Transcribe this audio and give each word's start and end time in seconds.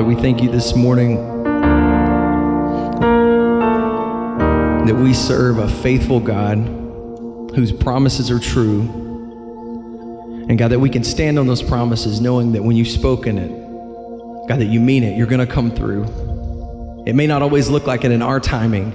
Father, 0.00 0.14
we 0.14 0.22
thank 0.22 0.42
you 0.42 0.50
this 0.50 0.74
morning 0.74 1.16
that 4.86 4.96
we 4.96 5.12
serve 5.12 5.58
a 5.58 5.68
faithful 5.68 6.20
God 6.20 6.56
whose 7.54 7.70
promises 7.70 8.30
are 8.30 8.38
true. 8.38 8.80
And 10.48 10.58
God, 10.58 10.68
that 10.68 10.78
we 10.78 10.88
can 10.88 11.04
stand 11.04 11.38
on 11.38 11.46
those 11.46 11.62
promises 11.62 12.18
knowing 12.18 12.52
that 12.52 12.62
when 12.62 12.76
you've 12.76 12.88
spoken 12.88 13.36
it, 13.36 13.50
God, 14.48 14.60
that 14.60 14.68
you 14.70 14.80
mean 14.80 15.02
it, 15.04 15.18
you're 15.18 15.26
going 15.26 15.46
to 15.46 15.52
come 15.52 15.70
through. 15.70 16.04
It 17.06 17.14
may 17.14 17.26
not 17.26 17.42
always 17.42 17.68
look 17.68 17.86
like 17.86 18.02
it 18.02 18.10
in 18.10 18.22
our 18.22 18.40
timing, 18.40 18.94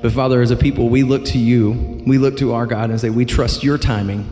but 0.00 0.10
Father, 0.12 0.40
as 0.40 0.50
a 0.50 0.56
people, 0.56 0.88
we 0.88 1.02
look 1.02 1.26
to 1.26 1.38
you. 1.38 2.02
We 2.06 2.16
look 2.16 2.38
to 2.38 2.54
our 2.54 2.64
God 2.64 2.88
and 2.88 2.98
say, 2.98 3.10
we 3.10 3.26
trust 3.26 3.62
your 3.62 3.76
timing. 3.76 4.26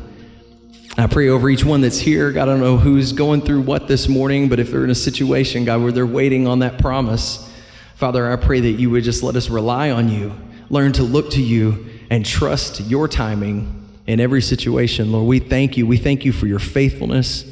I 0.96 1.08
pray 1.08 1.28
over 1.28 1.50
each 1.50 1.64
one 1.64 1.80
that's 1.80 1.98
here. 1.98 2.30
God, 2.30 2.42
I 2.42 2.52
don't 2.52 2.60
know 2.60 2.76
who's 2.76 3.12
going 3.12 3.40
through 3.40 3.62
what 3.62 3.88
this 3.88 4.08
morning, 4.08 4.48
but 4.48 4.60
if 4.60 4.70
they're 4.70 4.84
in 4.84 4.90
a 4.90 4.94
situation, 4.94 5.64
God, 5.64 5.82
where 5.82 5.90
they're 5.90 6.06
waiting 6.06 6.46
on 6.46 6.60
that 6.60 6.78
promise, 6.78 7.50
Father, 7.96 8.30
I 8.30 8.36
pray 8.36 8.60
that 8.60 8.70
you 8.70 8.90
would 8.90 9.02
just 9.02 9.22
let 9.22 9.34
us 9.34 9.48
rely 9.50 9.90
on 9.90 10.08
you, 10.08 10.32
learn 10.70 10.92
to 10.92 11.02
look 11.02 11.30
to 11.32 11.42
you, 11.42 11.86
and 12.10 12.24
trust 12.24 12.80
your 12.82 13.08
timing 13.08 13.88
in 14.06 14.20
every 14.20 14.40
situation. 14.40 15.10
Lord, 15.10 15.26
we 15.26 15.40
thank 15.40 15.76
you. 15.76 15.84
We 15.84 15.96
thank 15.96 16.24
you 16.24 16.32
for 16.32 16.46
your 16.46 16.60
faithfulness. 16.60 17.44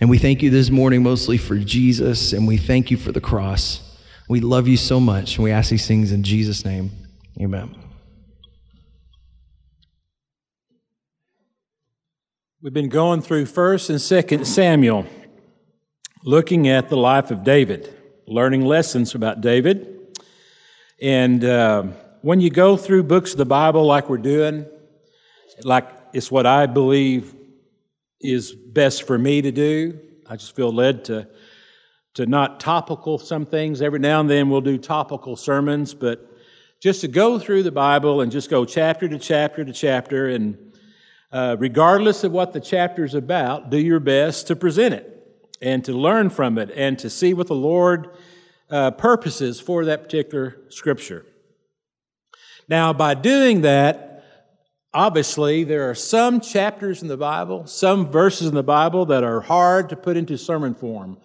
And 0.00 0.10
we 0.10 0.18
thank 0.18 0.42
you 0.42 0.50
this 0.50 0.68
morning 0.68 1.04
mostly 1.04 1.38
for 1.38 1.56
Jesus, 1.56 2.32
and 2.32 2.48
we 2.48 2.56
thank 2.56 2.90
you 2.90 2.96
for 2.96 3.12
the 3.12 3.20
cross. 3.20 3.80
We 4.28 4.40
love 4.40 4.66
you 4.66 4.76
so 4.76 4.98
much, 4.98 5.36
and 5.36 5.44
we 5.44 5.52
ask 5.52 5.70
these 5.70 5.86
things 5.86 6.10
in 6.10 6.24
Jesus' 6.24 6.64
name. 6.64 6.90
Amen. 7.40 7.85
We've 12.66 12.74
been 12.74 12.88
going 12.88 13.22
through 13.22 13.44
1st 13.44 13.90
and 13.90 14.40
2nd 14.40 14.44
Samuel, 14.44 15.06
looking 16.24 16.66
at 16.66 16.88
the 16.88 16.96
life 16.96 17.30
of 17.30 17.44
David, 17.44 17.94
learning 18.26 18.62
lessons 18.64 19.14
about 19.14 19.40
David. 19.40 20.18
And 21.00 21.44
uh, 21.44 21.84
when 22.22 22.40
you 22.40 22.50
go 22.50 22.76
through 22.76 23.04
books 23.04 23.30
of 23.30 23.38
the 23.38 23.46
Bible 23.46 23.84
like 23.84 24.08
we're 24.08 24.18
doing, 24.18 24.66
like 25.62 25.88
it's 26.12 26.28
what 26.28 26.44
I 26.44 26.66
believe 26.66 27.36
is 28.20 28.50
best 28.52 29.06
for 29.06 29.16
me 29.16 29.42
to 29.42 29.52
do, 29.52 30.00
I 30.28 30.34
just 30.34 30.56
feel 30.56 30.72
led 30.72 31.04
to, 31.04 31.28
to 32.14 32.26
not 32.26 32.58
topical 32.58 33.20
some 33.20 33.46
things. 33.46 33.80
Every 33.80 34.00
now 34.00 34.18
and 34.18 34.28
then 34.28 34.50
we'll 34.50 34.60
do 34.60 34.76
topical 34.76 35.36
sermons, 35.36 35.94
but 35.94 36.36
just 36.82 37.02
to 37.02 37.06
go 37.06 37.38
through 37.38 37.62
the 37.62 37.70
Bible 37.70 38.22
and 38.22 38.32
just 38.32 38.50
go 38.50 38.64
chapter 38.64 39.08
to 39.08 39.20
chapter 39.20 39.64
to 39.64 39.72
chapter 39.72 40.26
and 40.30 40.65
uh, 41.32 41.56
regardless 41.58 42.24
of 42.24 42.32
what 42.32 42.52
the 42.52 42.60
chapter 42.60 43.04
is 43.04 43.14
about, 43.14 43.70
do 43.70 43.78
your 43.78 44.00
best 44.00 44.46
to 44.46 44.56
present 44.56 44.94
it 44.94 45.12
and 45.60 45.84
to 45.84 45.92
learn 45.92 46.30
from 46.30 46.58
it 46.58 46.70
and 46.74 46.98
to 46.98 47.10
see 47.10 47.34
what 47.34 47.46
the 47.46 47.54
Lord 47.54 48.10
uh, 48.70 48.90
purposes 48.92 49.60
for 49.60 49.84
that 49.84 50.02
particular 50.02 50.58
scripture. 50.68 51.26
Now, 52.68 52.92
by 52.92 53.14
doing 53.14 53.60
that, 53.62 54.24
obviously, 54.92 55.64
there 55.64 55.88
are 55.88 55.94
some 55.94 56.40
chapters 56.40 57.02
in 57.02 57.08
the 57.08 57.16
Bible, 57.16 57.66
some 57.66 58.10
verses 58.10 58.48
in 58.48 58.54
the 58.54 58.62
Bible 58.62 59.06
that 59.06 59.22
are 59.22 59.40
hard 59.40 59.88
to 59.90 59.96
put 59.96 60.16
into 60.16 60.36
sermon 60.36 60.74
form. 60.74 61.18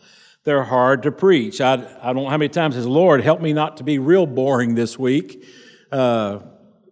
They're 0.44 0.63
hard 0.63 1.03
to 1.03 1.11
preach. 1.11 1.61
I, 1.61 1.73
I 1.73 2.13
don't 2.13 2.23
know 2.23 2.29
how 2.29 2.38
many 2.38 2.49
times 2.49 2.75
says, 2.75 2.88
Lord, 2.88 3.22
help 3.22 3.41
me 3.41 3.53
not 3.53 3.77
to 3.77 3.83
be 3.83 3.99
real 3.99 4.25
boring 4.25 4.75
this 4.75 4.97
week. 4.97 5.45
Uh, 5.91 6.39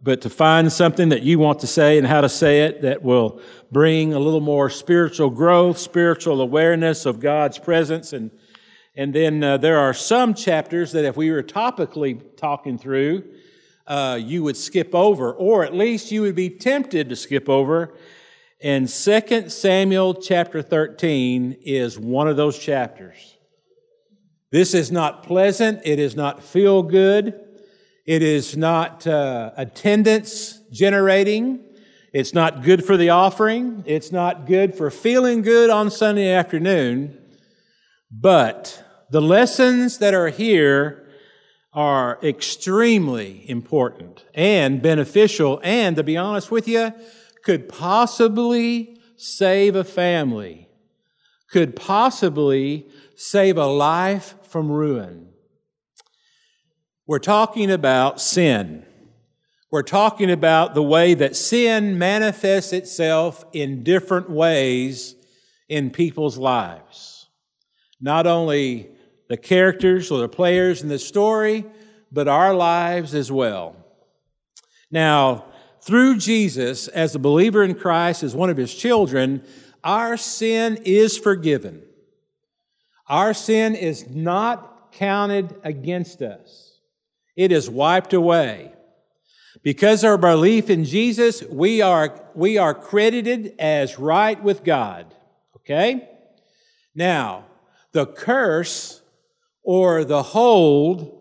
but 0.01 0.21
to 0.21 0.29
find 0.29 0.71
something 0.71 1.09
that 1.09 1.23
you 1.23 1.39
want 1.39 1.59
to 1.59 1.67
say 1.67 1.97
and 1.97 2.07
how 2.07 2.21
to 2.21 2.29
say 2.29 2.61
it 2.63 2.81
that 2.81 3.03
will 3.03 3.41
bring 3.71 4.13
a 4.13 4.19
little 4.19 4.39
more 4.39 4.69
spiritual 4.69 5.29
growth, 5.29 5.77
spiritual 5.77 6.41
awareness 6.41 7.05
of 7.05 7.19
God's 7.19 7.59
presence. 7.59 8.13
And, 8.13 8.31
and 8.95 9.13
then 9.13 9.43
uh, 9.43 9.57
there 9.57 9.77
are 9.77 9.93
some 9.93 10.33
chapters 10.33 10.93
that 10.93 11.03
if 11.03 11.17
we 11.17 11.31
were 11.31 11.43
topically 11.43 12.21
talking 12.37 12.77
through, 12.77 13.25
uh, 13.87 14.17
you 14.21 14.43
would 14.43 14.55
skip 14.55 14.95
over, 14.95 15.33
or 15.33 15.65
at 15.65 15.73
least 15.73 16.11
you 16.11 16.21
would 16.21 16.35
be 16.35 16.49
tempted 16.49 17.09
to 17.09 17.15
skip 17.15 17.49
over. 17.49 17.93
And 18.61 18.87
2 18.87 19.49
Samuel 19.49 20.13
chapter 20.13 20.61
13 20.61 21.57
is 21.61 21.99
one 21.99 22.27
of 22.27 22.37
those 22.37 22.57
chapters. 22.57 23.37
This 24.51 24.73
is 24.73 24.91
not 24.91 25.23
pleasant. 25.23 25.81
It 25.83 25.99
is 25.99 26.15
not 26.15 26.43
feel 26.43 26.83
good. 26.83 27.48
It 28.09 28.23
is 28.23 28.57
not 28.57 29.05
uh, 29.05 29.51
attendance 29.55 30.61
generating. 30.71 31.59
It's 32.11 32.33
not 32.33 32.63
good 32.63 32.83
for 32.83 32.97
the 32.97 33.11
offering. 33.11 33.83
It's 33.85 34.11
not 34.11 34.47
good 34.47 34.73
for 34.73 34.89
feeling 34.89 35.43
good 35.43 35.69
on 35.69 35.91
Sunday 35.91 36.31
afternoon. 36.31 37.15
But 38.09 38.83
the 39.11 39.21
lessons 39.21 39.99
that 39.99 40.15
are 40.15 40.29
here 40.29 41.07
are 41.71 42.17
extremely 42.23 43.47
important 43.47 44.25
and 44.33 44.81
beneficial, 44.81 45.61
and 45.63 45.95
to 45.95 46.03
be 46.03 46.17
honest 46.17 46.49
with 46.49 46.67
you, 46.67 46.91
could 47.43 47.69
possibly 47.69 48.97
save 49.17 49.75
a 49.75 49.83
family, 49.83 50.67
could 51.51 51.75
possibly 51.75 52.87
save 53.15 53.55
a 53.55 53.67
life 53.67 54.33
from 54.41 54.71
ruin. 54.71 55.29
We're 57.09 57.17
talking 57.17 57.71
about 57.71 58.21
sin. 58.21 58.85
We're 59.71 59.81
talking 59.81 60.29
about 60.29 60.75
the 60.75 60.83
way 60.83 61.15
that 61.15 61.35
sin 61.35 61.97
manifests 61.97 62.71
itself 62.71 63.43
in 63.51 63.83
different 63.83 64.29
ways 64.29 65.15
in 65.67 65.89
people's 65.89 66.37
lives. 66.37 67.25
Not 67.99 68.27
only 68.27 68.91
the 69.27 69.37
characters 69.37 70.11
or 70.11 70.19
the 70.19 70.29
players 70.29 70.83
in 70.83 70.89
the 70.89 70.99
story, 70.99 71.65
but 72.11 72.27
our 72.27 72.53
lives 72.53 73.15
as 73.15 73.31
well. 73.31 73.75
Now, 74.91 75.45
through 75.81 76.17
Jesus, 76.17 76.89
as 76.89 77.15
a 77.15 77.19
believer 77.19 77.63
in 77.63 77.73
Christ, 77.73 78.21
as 78.21 78.35
one 78.35 78.51
of 78.51 78.57
his 78.57 78.75
children, 78.75 79.41
our 79.83 80.15
sin 80.15 80.77
is 80.85 81.17
forgiven. 81.17 81.81
Our 83.07 83.33
sin 83.33 83.73
is 83.73 84.07
not 84.07 84.91
counted 84.91 85.55
against 85.63 86.21
us. 86.21 86.68
It 87.39 87.53
is 87.53 87.69
wiped 87.69 88.11
away. 88.11 88.73
Because 89.63 90.03
our 90.03 90.17
belief 90.17 90.69
in 90.69 90.83
Jesus, 90.83 91.41
we 91.43 91.81
are, 91.81 92.21
we 92.35 92.57
are 92.57 92.73
credited 92.73 93.55
as 93.57 93.97
right 93.97 94.43
with 94.43 94.65
God. 94.65 95.15
Okay? 95.55 96.09
Now, 96.93 97.45
the 97.93 98.05
curse 98.05 99.01
or 99.63 100.03
the 100.03 100.21
hold 100.21 101.17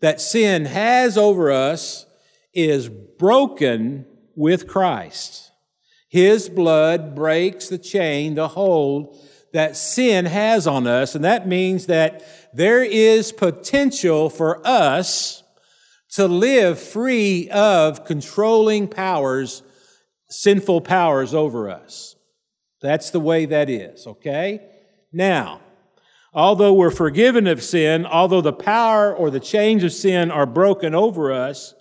that 0.00 0.20
sin 0.20 0.66
has 0.66 1.16
over 1.16 1.50
us 1.50 2.04
is 2.52 2.90
broken 2.90 4.04
with 4.34 4.68
Christ. 4.68 5.52
His 6.10 6.50
blood 6.50 7.14
breaks 7.14 7.70
the 7.70 7.78
chain, 7.78 8.34
the 8.34 8.48
hold 8.48 9.18
that 9.54 9.74
sin 9.74 10.26
has 10.26 10.66
on 10.66 10.86
us, 10.86 11.14
and 11.14 11.24
that 11.24 11.48
means 11.48 11.86
that 11.86 12.52
there 12.54 12.84
is 12.84 13.32
potential 13.32 14.28
for 14.28 14.60
us 14.66 15.42
to 16.16 16.26
live 16.26 16.80
free 16.80 17.46
of 17.50 18.06
controlling 18.06 18.88
powers, 18.88 19.62
sinful 20.30 20.80
powers 20.80 21.34
over 21.34 21.68
us. 21.68 22.16
That's 22.80 23.10
the 23.10 23.20
way 23.20 23.44
that 23.44 23.68
is, 23.68 24.06
okay? 24.06 24.66
Now, 25.12 25.60
although 26.32 26.72
we're 26.72 26.90
forgiven 26.90 27.46
of 27.46 27.62
sin, 27.62 28.06
although 28.06 28.40
the 28.40 28.54
power 28.54 29.14
or 29.14 29.30
the 29.30 29.40
chains 29.40 29.84
of 29.84 29.92
sin 29.92 30.30
are 30.30 30.46
broken 30.46 30.94
over 30.94 31.32
us, 31.34 31.74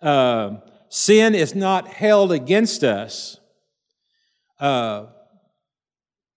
uh, 0.00 0.56
sin 0.88 1.36
is 1.36 1.54
not 1.54 1.86
held 1.86 2.32
against 2.32 2.82
us. 2.82 3.38
Uh, 4.58 5.06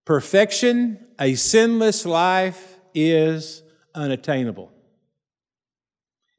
perfection, 0.06 1.07
a 1.19 1.33
sinless 1.33 2.06
life, 2.06 2.77
is 2.94 3.63
unattainable. 3.95 4.75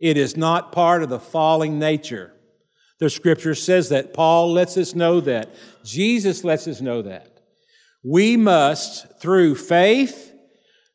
It 0.01 0.17
is 0.17 0.37
not 0.37 0.73
part 0.73 1.03
of 1.03 1.09
the 1.09 1.19
falling 1.19 1.79
nature. 1.79 2.33
The 2.99 3.11
scripture 3.11 3.55
says 3.55 3.91
that. 3.91 4.15
Paul 4.15 4.53
lets 4.53 4.77
us 4.77 4.95
know 4.95 5.21
that. 5.21 5.55
Jesus 5.85 6.45
lets 6.45 6.67
us 6.67 6.81
know 6.81 7.03
that. 7.03 7.41
We 8.03 8.37
must, 8.37 9.21
through 9.21 9.57
faith, 9.57 10.33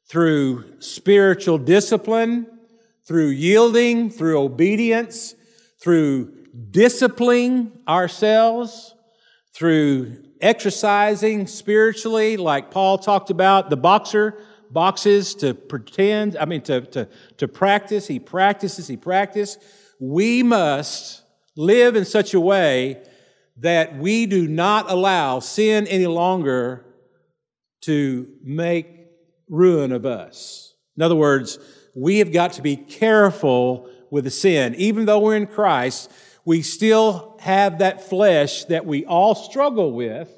through 0.09 0.81
spiritual 0.81 1.57
discipline, 1.57 2.47
through 3.07 3.29
yielding, 3.29 4.09
through 4.09 4.39
obedience, 4.39 5.35
through 5.81 6.33
disciplining 6.71 7.71
ourselves, 7.87 8.93
through 9.53 10.23
exercising 10.41 11.47
spiritually, 11.47 12.37
like 12.37 12.71
Paul 12.71 12.97
talked 12.97 13.29
about, 13.29 13.69
the 13.69 13.77
boxer 13.77 14.37
boxes 14.73 15.35
to 15.35 15.53
pretend, 15.53 16.37
I 16.37 16.45
mean, 16.45 16.61
to, 16.63 16.81
to, 16.81 17.07
to 17.37 17.47
practice. 17.47 18.07
He 18.07 18.19
practices, 18.19 18.87
he 18.87 18.97
practices. 18.97 19.57
We 19.99 20.43
must 20.43 21.23
live 21.55 21.95
in 21.95 22.05
such 22.05 22.33
a 22.33 22.39
way 22.39 23.03
that 23.57 23.97
we 23.97 24.25
do 24.25 24.47
not 24.47 24.89
allow 24.89 25.39
sin 25.39 25.87
any 25.87 26.07
longer 26.07 26.85
to 27.81 28.27
make 28.43 28.87
ruin 29.49 29.91
of 29.91 30.05
us. 30.05 30.73
In 30.95 31.03
other 31.03 31.15
words, 31.15 31.59
we 31.95 32.19
have 32.19 32.31
got 32.31 32.53
to 32.53 32.61
be 32.61 32.75
careful 32.75 33.89
with 34.09 34.23
the 34.23 34.31
sin. 34.31 34.75
Even 34.75 35.05
though 35.05 35.19
we're 35.19 35.35
in 35.35 35.47
Christ, 35.47 36.11
we 36.45 36.61
still 36.61 37.37
have 37.41 37.79
that 37.79 38.07
flesh 38.07 38.65
that 38.65 38.85
we 38.85 39.05
all 39.05 39.35
struggle 39.35 39.91
with. 39.93 40.29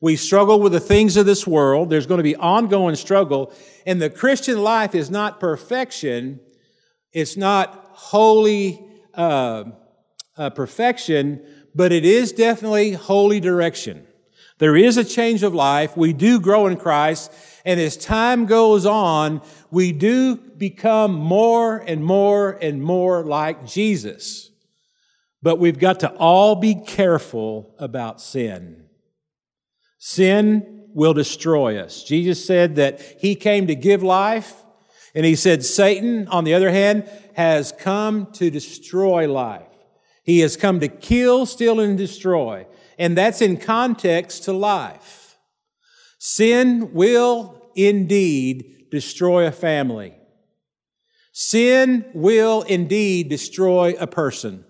We 0.00 0.16
struggle 0.16 0.60
with 0.60 0.72
the 0.72 0.80
things 0.80 1.16
of 1.16 1.26
this 1.26 1.46
world. 1.46 1.90
There's 1.90 2.06
going 2.06 2.18
to 2.18 2.24
be 2.24 2.36
ongoing 2.36 2.96
struggle. 2.96 3.52
And 3.86 4.00
the 4.00 4.08
Christian 4.08 4.62
life 4.62 4.94
is 4.94 5.10
not 5.10 5.40
perfection. 5.40 6.40
It's 7.12 7.36
not 7.36 7.90
holy 7.92 8.82
uh, 9.14 9.64
uh, 10.38 10.50
perfection, 10.50 11.44
but 11.74 11.92
it 11.92 12.04
is 12.06 12.32
definitely 12.32 12.92
holy 12.92 13.40
direction. 13.40 14.06
There 14.58 14.76
is 14.76 14.96
a 14.96 15.04
change 15.04 15.42
of 15.42 15.54
life. 15.54 15.96
We 15.96 16.12
do 16.12 16.40
grow 16.40 16.66
in 16.66 16.76
Christ. 16.76 17.32
And 17.64 17.80
as 17.80 17.96
time 17.96 18.46
goes 18.46 18.86
on, 18.86 19.42
we 19.70 19.92
do 19.92 20.36
become 20.36 21.12
more 21.12 21.78
and 21.78 22.04
more 22.04 22.58
and 22.60 22.82
more 22.82 23.24
like 23.24 23.66
Jesus. 23.66 24.50
But 25.42 25.58
we've 25.58 25.78
got 25.78 26.00
to 26.00 26.10
all 26.12 26.56
be 26.56 26.74
careful 26.74 27.74
about 27.78 28.20
sin. 28.20 28.84
Sin 30.02 30.86
will 30.94 31.12
destroy 31.12 31.78
us. 31.78 32.02
Jesus 32.02 32.44
said 32.44 32.76
that 32.76 33.00
he 33.20 33.34
came 33.34 33.66
to 33.66 33.74
give 33.74 34.02
life, 34.02 34.54
and 35.14 35.26
he 35.26 35.36
said 35.36 35.62
Satan, 35.62 36.26
on 36.28 36.44
the 36.44 36.54
other 36.54 36.70
hand, 36.70 37.08
has 37.34 37.70
come 37.70 38.32
to 38.32 38.50
destroy 38.50 39.30
life. 39.30 39.66
He 40.24 40.40
has 40.40 40.56
come 40.56 40.80
to 40.80 40.88
kill, 40.88 41.44
steal, 41.44 41.80
and 41.80 41.98
destroy. 41.98 42.66
And 42.98 43.16
that's 43.16 43.42
in 43.42 43.58
context 43.58 44.44
to 44.44 44.54
life. 44.54 45.36
Sin 46.18 46.94
will 46.94 47.70
indeed 47.76 48.86
destroy 48.90 49.46
a 49.46 49.52
family. 49.52 50.14
Sin 51.32 52.06
will 52.14 52.62
indeed 52.62 53.28
destroy 53.28 53.94
a 53.98 54.06
person. 54.06 54.64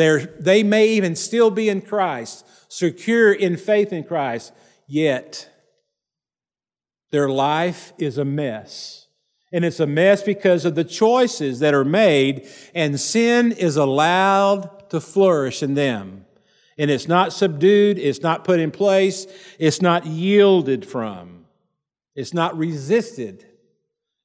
They're, 0.00 0.20
they 0.38 0.62
may 0.62 0.88
even 0.88 1.14
still 1.14 1.50
be 1.50 1.68
in 1.68 1.82
Christ, 1.82 2.46
secure 2.68 3.32
in 3.32 3.58
faith 3.58 3.92
in 3.92 4.02
Christ, 4.04 4.54
yet 4.86 5.50
their 7.10 7.28
life 7.28 7.92
is 7.98 8.16
a 8.16 8.24
mess. 8.24 9.08
And 9.52 9.62
it's 9.62 9.78
a 9.78 9.86
mess 9.86 10.22
because 10.22 10.64
of 10.64 10.74
the 10.74 10.84
choices 10.84 11.58
that 11.58 11.74
are 11.74 11.84
made, 11.84 12.48
and 12.74 12.98
sin 12.98 13.52
is 13.52 13.76
allowed 13.76 14.88
to 14.88 15.00
flourish 15.00 15.62
in 15.62 15.74
them. 15.74 16.24
And 16.78 16.90
it's 16.90 17.08
not 17.08 17.34
subdued, 17.34 17.98
it's 17.98 18.22
not 18.22 18.44
put 18.44 18.58
in 18.58 18.70
place, 18.70 19.26
it's 19.58 19.82
not 19.82 20.06
yielded 20.06 20.86
from, 20.86 21.44
it's 22.14 22.32
not 22.32 22.56
resisted. 22.56 23.44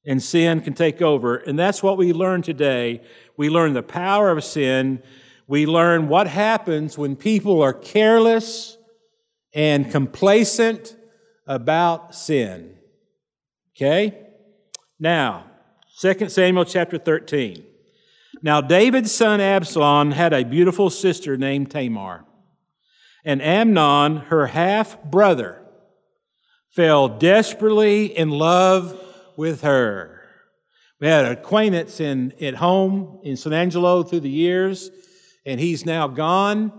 And 0.08 0.22
sin 0.22 0.60
can 0.60 0.72
take 0.72 1.02
over. 1.02 1.36
And 1.36 1.58
that's 1.58 1.82
what 1.82 1.98
we 1.98 2.12
learn 2.12 2.40
today. 2.40 3.02
We 3.36 3.50
learn 3.50 3.72
the 3.74 3.82
power 3.82 4.30
of 4.30 4.44
sin 4.44 5.02
we 5.46 5.66
learn 5.66 6.08
what 6.08 6.26
happens 6.26 6.98
when 6.98 7.16
people 7.16 7.62
are 7.62 7.72
careless 7.72 8.76
and 9.54 9.90
complacent 9.90 10.96
about 11.46 12.14
sin. 12.14 12.76
Okay? 13.76 14.18
Now, 14.98 15.46
2 16.00 16.28
Samuel 16.28 16.64
chapter 16.64 16.98
13. 16.98 17.64
Now, 18.42 18.60
David's 18.60 19.12
son 19.12 19.40
Absalom 19.40 20.10
had 20.10 20.32
a 20.32 20.44
beautiful 20.44 20.90
sister 20.90 21.36
named 21.36 21.70
Tamar. 21.70 22.24
And 23.24 23.40
Amnon, 23.40 24.16
her 24.28 24.48
half 24.48 25.02
brother, 25.04 25.62
fell 26.68 27.08
desperately 27.08 28.06
in 28.06 28.30
love 28.30 29.00
with 29.36 29.62
her. 29.62 30.20
We 31.00 31.06
had 31.06 31.24
an 31.24 31.32
acquaintance 31.32 32.00
in, 32.00 32.32
at 32.40 32.54
home 32.56 33.20
in 33.22 33.36
San 33.36 33.52
Angelo 33.52 34.02
through 34.02 34.20
the 34.20 34.30
years 34.30 34.90
and 35.46 35.58
he's 35.58 35.86
now 35.86 36.08
gone. 36.08 36.72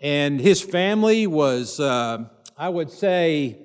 And 0.00 0.40
his 0.40 0.60
family 0.60 1.26
was, 1.26 1.78
uh, 1.78 2.24
I 2.58 2.68
would 2.68 2.90
say, 2.90 3.58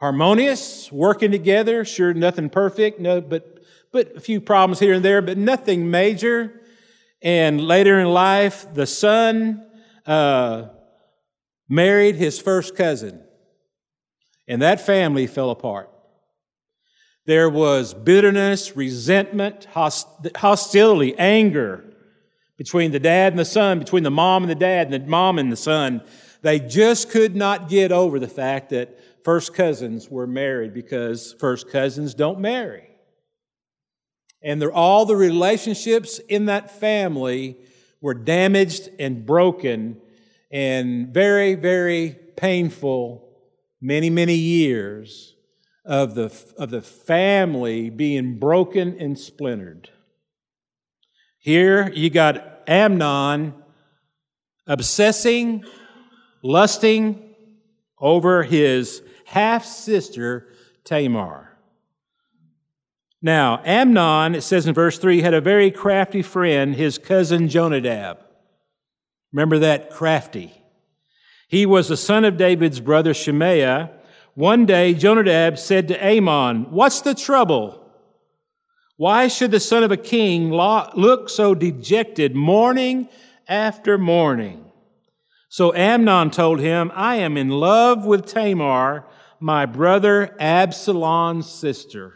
harmonious, 0.00 0.92
working 0.92 1.30
together. 1.30 1.84
Sure, 1.84 2.12
nothing 2.12 2.50
perfect, 2.50 3.00
no, 3.00 3.20
but 3.20 3.56
but 3.92 4.16
a 4.16 4.20
few 4.20 4.40
problems 4.40 4.78
here 4.78 4.94
and 4.94 5.04
there, 5.04 5.20
but 5.20 5.36
nothing 5.36 5.90
major. 5.90 6.60
And 7.22 7.60
later 7.60 7.98
in 7.98 8.08
life, 8.08 8.72
the 8.72 8.86
son 8.86 9.66
uh, 10.06 10.68
married 11.68 12.14
his 12.14 12.38
first 12.38 12.76
cousin, 12.76 13.20
and 14.46 14.62
that 14.62 14.80
family 14.80 15.26
fell 15.26 15.50
apart. 15.50 15.90
There 17.26 17.50
was 17.50 17.92
bitterness, 17.94 18.76
resentment, 18.76 19.66
host- 19.66 20.08
hostility, 20.36 21.14
anger, 21.18 21.84
between 22.60 22.90
the 22.90 23.00
dad 23.00 23.32
and 23.32 23.38
the 23.38 23.44
son, 23.46 23.78
between 23.78 24.02
the 24.02 24.10
mom 24.10 24.42
and 24.42 24.50
the 24.50 24.54
dad, 24.54 24.92
and 24.92 24.92
the 24.92 25.08
mom 25.08 25.38
and 25.38 25.50
the 25.50 25.56
son. 25.56 26.02
They 26.42 26.60
just 26.60 27.08
could 27.08 27.34
not 27.34 27.70
get 27.70 27.90
over 27.90 28.18
the 28.18 28.28
fact 28.28 28.68
that 28.68 29.00
first 29.24 29.54
cousins 29.54 30.10
were 30.10 30.26
married 30.26 30.74
because 30.74 31.34
first 31.40 31.70
cousins 31.70 32.12
don't 32.12 32.38
marry. 32.38 32.90
And 34.42 34.62
all 34.62 35.06
the 35.06 35.16
relationships 35.16 36.18
in 36.28 36.44
that 36.46 36.70
family 36.70 37.56
were 38.02 38.12
damaged 38.12 38.90
and 38.98 39.24
broken 39.24 39.96
and 40.50 41.14
very, 41.14 41.54
very 41.54 42.14
painful 42.36 43.26
many, 43.80 44.10
many 44.10 44.34
years 44.34 45.34
of 45.86 46.14
the, 46.14 46.30
of 46.58 46.68
the 46.68 46.82
family 46.82 47.88
being 47.88 48.38
broken 48.38 48.98
and 49.00 49.18
splintered. 49.18 49.88
Here 51.40 51.90
you 51.94 52.10
got 52.10 52.62
Amnon 52.68 53.54
obsessing, 54.66 55.64
lusting 56.42 57.34
over 57.98 58.42
his 58.42 59.02
half 59.24 59.64
sister 59.64 60.48
Tamar. 60.84 61.58
Now, 63.22 63.62
Amnon, 63.64 64.34
it 64.34 64.42
says 64.42 64.66
in 64.66 64.74
verse 64.74 64.98
3, 64.98 65.22
had 65.22 65.32
a 65.32 65.40
very 65.40 65.70
crafty 65.70 66.20
friend, 66.20 66.74
his 66.74 66.98
cousin 66.98 67.48
Jonadab. 67.48 68.18
Remember 69.32 69.58
that 69.58 69.90
crafty. 69.90 70.52
He 71.48 71.64
was 71.64 71.88
the 71.88 71.96
son 71.96 72.26
of 72.26 72.36
David's 72.36 72.80
brother 72.80 73.14
Shemaiah. 73.14 73.90
One 74.34 74.66
day, 74.66 74.92
Jonadab 74.92 75.58
said 75.58 75.88
to 75.88 76.04
Amnon, 76.04 76.70
What's 76.70 77.00
the 77.00 77.14
trouble? 77.14 77.89
Why 79.00 79.28
should 79.28 79.50
the 79.50 79.60
son 79.60 79.82
of 79.82 79.90
a 79.90 79.96
king 79.96 80.50
look 80.52 81.30
so 81.30 81.54
dejected 81.54 82.36
morning 82.36 83.08
after 83.48 83.96
morning? 83.96 84.70
So 85.48 85.74
Amnon 85.74 86.30
told 86.30 86.60
him, 86.60 86.92
I 86.94 87.14
am 87.16 87.38
in 87.38 87.48
love 87.48 88.04
with 88.04 88.26
Tamar, 88.26 89.06
my 89.40 89.64
brother 89.64 90.36
Absalom's 90.38 91.50
sister. 91.50 92.12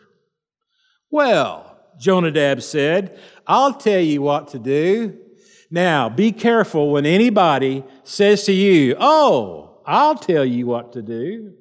Well, 1.10 1.80
Jonadab 1.98 2.60
said, 2.60 3.18
I'll 3.46 3.72
tell 3.72 4.00
you 4.00 4.20
what 4.20 4.48
to 4.48 4.58
do. 4.58 5.18
Now, 5.70 6.10
be 6.10 6.32
careful 6.32 6.90
when 6.90 7.06
anybody 7.06 7.82
says 8.02 8.44
to 8.44 8.52
you, 8.52 8.94
Oh, 9.00 9.80
I'll 9.86 10.16
tell 10.16 10.44
you 10.44 10.66
what 10.66 10.92
to 10.92 11.00
do. 11.00 11.54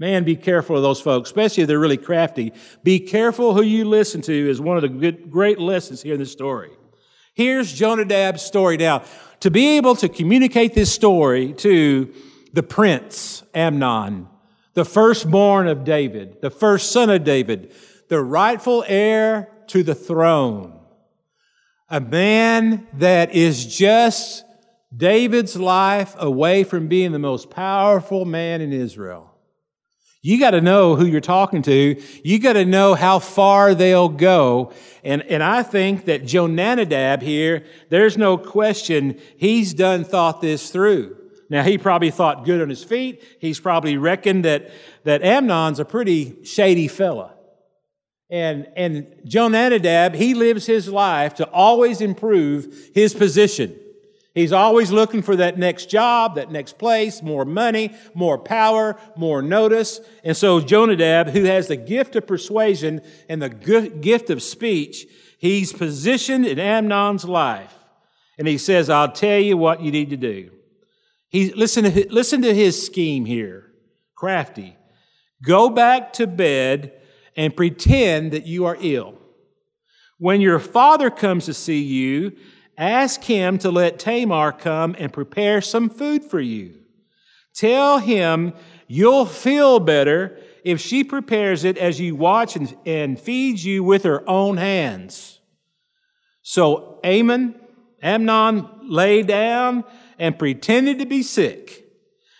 Man, 0.00 0.24
be 0.24 0.34
careful 0.34 0.76
of 0.76 0.82
those 0.82 1.02
folks, 1.02 1.28
especially 1.28 1.62
if 1.62 1.68
they're 1.68 1.78
really 1.78 1.98
crafty. 1.98 2.54
Be 2.82 3.00
careful 3.00 3.52
who 3.52 3.60
you 3.60 3.84
listen 3.84 4.22
to 4.22 4.50
is 4.50 4.58
one 4.58 4.78
of 4.78 4.82
the 4.82 4.88
good, 4.88 5.30
great 5.30 5.60
lessons 5.60 6.00
here 6.00 6.14
in 6.14 6.18
this 6.18 6.32
story. 6.32 6.70
Here's 7.34 7.70
Jonadab's 7.78 8.40
story. 8.40 8.78
Now, 8.78 9.04
to 9.40 9.50
be 9.50 9.76
able 9.76 9.94
to 9.96 10.08
communicate 10.08 10.72
this 10.72 10.90
story 10.90 11.52
to 11.58 12.14
the 12.54 12.62
prince, 12.62 13.42
Amnon, 13.54 14.26
the 14.72 14.86
firstborn 14.86 15.68
of 15.68 15.84
David, 15.84 16.40
the 16.40 16.50
first 16.50 16.92
son 16.92 17.10
of 17.10 17.22
David, 17.22 17.70
the 18.08 18.22
rightful 18.22 18.82
heir 18.88 19.50
to 19.66 19.82
the 19.82 19.94
throne, 19.94 20.80
a 21.90 22.00
man 22.00 22.86
that 22.94 23.34
is 23.34 23.66
just 23.66 24.46
David's 24.96 25.58
life 25.58 26.14
away 26.18 26.64
from 26.64 26.88
being 26.88 27.12
the 27.12 27.18
most 27.18 27.50
powerful 27.50 28.24
man 28.24 28.62
in 28.62 28.72
Israel. 28.72 29.29
You 30.22 30.38
got 30.38 30.50
to 30.50 30.60
know 30.60 30.96
who 30.96 31.06
you're 31.06 31.22
talking 31.22 31.62
to. 31.62 32.02
You 32.22 32.38
got 32.38 32.52
to 32.52 32.66
know 32.66 32.94
how 32.94 33.20
far 33.20 33.74
they'll 33.74 34.10
go. 34.10 34.72
And, 35.02 35.22
and 35.22 35.42
I 35.42 35.62
think 35.62 36.04
that 36.04 36.26
Jonadab 36.26 37.22
here, 37.22 37.64
there's 37.88 38.18
no 38.18 38.36
question 38.36 39.18
he's 39.38 39.72
done 39.72 40.04
thought 40.04 40.42
this 40.42 40.70
through. 40.70 41.16
Now, 41.48 41.62
he 41.62 41.78
probably 41.78 42.10
thought 42.10 42.44
good 42.44 42.60
on 42.60 42.68
his 42.68 42.84
feet. 42.84 43.24
He's 43.40 43.58
probably 43.58 43.96
reckoned 43.96 44.44
that, 44.44 44.70
that 45.04 45.22
Amnon's 45.22 45.80
a 45.80 45.84
pretty 45.84 46.44
shady 46.44 46.86
fella. 46.86 47.34
And, 48.30 48.68
and 48.76 49.08
Jonadab, 49.24 50.14
he 50.14 50.34
lives 50.34 50.66
his 50.66 50.88
life 50.88 51.34
to 51.36 51.48
always 51.50 52.00
improve 52.00 52.90
his 52.94 53.14
position. 53.14 53.76
He's 54.34 54.52
always 54.52 54.92
looking 54.92 55.22
for 55.22 55.34
that 55.36 55.58
next 55.58 55.90
job, 55.90 56.36
that 56.36 56.52
next 56.52 56.78
place, 56.78 57.20
more 57.20 57.44
money, 57.44 57.92
more 58.14 58.38
power, 58.38 58.96
more 59.16 59.42
notice. 59.42 60.00
And 60.22 60.36
so 60.36 60.60
Jonadab, 60.60 61.30
who 61.30 61.44
has 61.44 61.66
the 61.66 61.76
gift 61.76 62.14
of 62.14 62.28
persuasion 62.28 63.00
and 63.28 63.42
the 63.42 63.48
gift 63.48 64.30
of 64.30 64.40
speech, 64.42 65.06
he's 65.38 65.72
positioned 65.72 66.46
in 66.46 66.58
Amnon's 66.58 67.24
life. 67.24 67.74
And 68.38 68.46
he 68.46 68.56
says, 68.56 68.88
I'll 68.88 69.10
tell 69.10 69.40
you 69.40 69.56
what 69.56 69.82
you 69.82 69.90
need 69.90 70.10
to 70.10 70.16
do. 70.16 70.50
He, 71.28 71.52
listen, 71.52 71.84
to, 71.84 72.12
listen 72.12 72.42
to 72.42 72.54
his 72.54 72.84
scheme 72.84 73.24
here. 73.24 73.66
Crafty. 74.14 74.76
Go 75.42 75.70
back 75.70 76.12
to 76.14 76.26
bed 76.26 76.92
and 77.36 77.56
pretend 77.56 78.32
that 78.32 78.46
you 78.46 78.64
are 78.66 78.76
ill. 78.80 79.14
When 80.18 80.40
your 80.40 80.58
father 80.58 81.10
comes 81.10 81.46
to 81.46 81.54
see 81.54 81.80
you, 81.80 82.36
Ask 82.80 83.24
him 83.24 83.58
to 83.58 83.70
let 83.70 83.98
Tamar 83.98 84.52
come 84.52 84.96
and 84.98 85.12
prepare 85.12 85.60
some 85.60 85.90
food 85.90 86.24
for 86.24 86.40
you. 86.40 86.78
Tell 87.54 87.98
him 87.98 88.54
you'll 88.88 89.26
feel 89.26 89.80
better 89.80 90.38
if 90.64 90.80
she 90.80 91.04
prepares 91.04 91.62
it 91.62 91.76
as 91.76 92.00
you 92.00 92.16
watch 92.16 92.56
and, 92.56 92.74
and 92.86 93.20
feeds 93.20 93.66
you 93.66 93.84
with 93.84 94.04
her 94.04 94.26
own 94.26 94.56
hands. 94.56 95.40
So 96.40 97.00
Amon, 97.04 97.54
Amnon 98.02 98.66
lay 98.88 99.22
down 99.24 99.84
and 100.18 100.38
pretended 100.38 101.00
to 101.00 101.06
be 101.06 101.22
sick. 101.22 101.84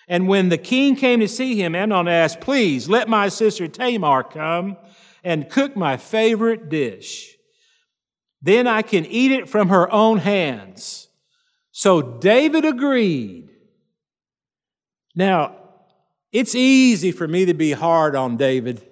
And 0.09 0.27
when 0.27 0.49
the 0.49 0.57
king 0.57 0.97
came 0.97 1.21
to 1.21 1.29
see 1.29 1.61
him, 1.61 1.75
Amnon 1.75 2.09
asked, 2.09 2.41
Please 2.41 2.89
let 2.89 3.11
my 3.11 3.29
sister 3.29 3.69
Tamar 3.69 4.23
come 4.23 4.79
and 5.23 5.51
cook 5.51 5.77
my 5.77 5.99
favorite 5.99 6.71
dish. 6.71 7.37
Then 8.43 8.67
I 8.67 8.83
can 8.83 9.05
eat 9.07 9.33
it 9.33 9.49
from 9.49 9.69
her 9.69 9.91
own 9.93 10.19
hands. 10.19 11.09
So 11.73 12.01
David 12.01 12.65
agreed. 12.65 13.51
Now, 15.15 15.57
it's 16.33 16.55
easy 16.55 17.13
for 17.13 17.27
me 17.27 17.47
to 17.47 17.55
be 17.55 17.73
hard 17.73 18.15
on 18.15 18.37
David. 18.37 18.87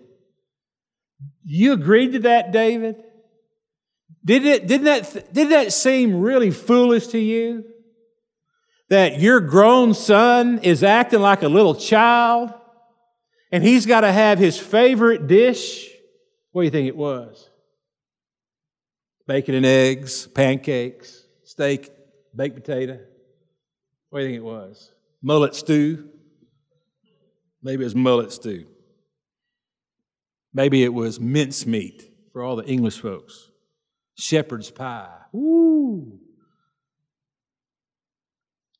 You 1.44 1.72
agreed 1.72 2.12
to 2.12 2.18
that, 2.20 2.52
David? 2.52 2.96
Did 4.24 4.44
it, 4.44 4.66
didn't 4.66 4.84
that, 4.84 5.32
did 5.32 5.50
that 5.50 5.72
seem 5.72 6.20
really 6.20 6.50
foolish 6.50 7.06
to 7.08 7.18
you? 7.18 7.64
That 8.90 9.20
your 9.20 9.40
grown 9.40 9.94
son 9.94 10.58
is 10.58 10.82
acting 10.82 11.20
like 11.20 11.42
a 11.42 11.48
little 11.48 11.74
child 11.74 12.52
and 13.50 13.62
he's 13.62 13.86
got 13.86 14.02
to 14.02 14.12
have 14.12 14.38
his 14.38 14.58
favorite 14.58 15.26
dish? 15.26 15.88
What 16.52 16.62
do 16.62 16.64
you 16.66 16.70
think 16.70 16.88
it 16.88 16.96
was? 16.96 17.48
Bacon 19.28 19.54
and 19.54 19.66
eggs, 19.66 20.26
pancakes, 20.26 21.26
steak, 21.44 21.90
baked 22.34 22.56
potato. 22.56 22.98
What 24.08 24.20
do 24.20 24.24
you 24.24 24.30
think 24.30 24.38
it 24.38 24.44
was? 24.44 24.90
Mullet 25.22 25.54
stew? 25.54 26.08
Maybe 27.62 27.82
it 27.82 27.86
was 27.86 27.94
mullet 27.94 28.32
stew. 28.32 28.66
Maybe 30.54 30.82
it 30.82 30.94
was 30.94 31.20
mincemeat 31.20 32.10
for 32.32 32.42
all 32.42 32.56
the 32.56 32.64
English 32.64 33.00
folks. 33.00 33.50
Shepherd's 34.16 34.70
pie. 34.70 35.14
Woo! 35.30 36.18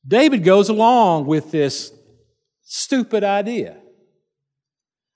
David 0.05 0.43
goes 0.43 0.69
along 0.69 1.27
with 1.27 1.51
this 1.51 1.93
stupid 2.63 3.23
idea. 3.23 3.77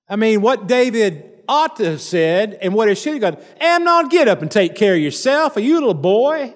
I 0.08 0.16
mean, 0.16 0.42
what 0.42 0.68
David 0.68 1.33
ought 1.48 1.76
to 1.78 1.86
have 1.86 2.02
said 2.02 2.58
and 2.62 2.74
what 2.74 2.90
it 2.90 2.98
should 2.98 3.22
have 3.22 3.36
gone, 3.36 3.46
Amnon, 3.60 4.10
get 4.10 4.28
up 4.28 4.42
and 4.42 4.50
take 4.50 4.76
care 4.76 4.96
of 4.96 5.00
yourself. 5.00 5.58
Are 5.58 5.62
you 5.62 5.76
a 5.76 5.80
little 5.80 5.94
boy? 5.94 6.56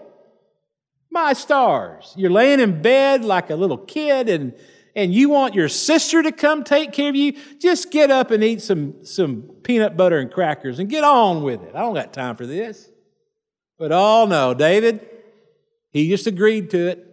My 1.11 1.33
stars. 1.33 2.13
You're 2.15 2.31
laying 2.31 2.59
in 2.59 2.81
bed 2.81 3.23
like 3.23 3.49
a 3.49 3.55
little 3.55 3.77
kid 3.77 4.29
and, 4.29 4.53
and 4.95 5.13
you 5.13 5.29
want 5.29 5.55
your 5.55 5.69
sister 5.69 6.21
to 6.23 6.31
come 6.31 6.63
take 6.63 6.91
care 6.91 7.09
of 7.09 7.15
you. 7.15 7.33
Just 7.59 7.91
get 7.91 8.11
up 8.11 8.31
and 8.31 8.43
eat 8.43 8.61
some, 8.61 9.03
some 9.03 9.43
peanut 9.63 9.97
butter 9.97 10.19
and 10.19 10.31
crackers 10.31 10.79
and 10.79 10.89
get 10.89 11.03
on 11.03 11.43
with 11.43 11.63
it. 11.63 11.75
I 11.75 11.79
don't 11.79 11.95
got 11.95 12.13
time 12.13 12.35
for 12.35 12.45
this. 12.45 12.89
But 13.77 13.91
oh 13.91 14.25
no, 14.25 14.53
David, 14.53 15.07
he 15.91 16.09
just 16.09 16.27
agreed 16.27 16.69
to 16.71 16.87
it. 16.87 17.03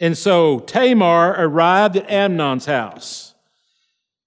And 0.00 0.16
so 0.16 0.60
Tamar 0.60 1.34
arrived 1.36 1.96
at 1.96 2.10
Amnon's 2.10 2.64
house. 2.64 3.29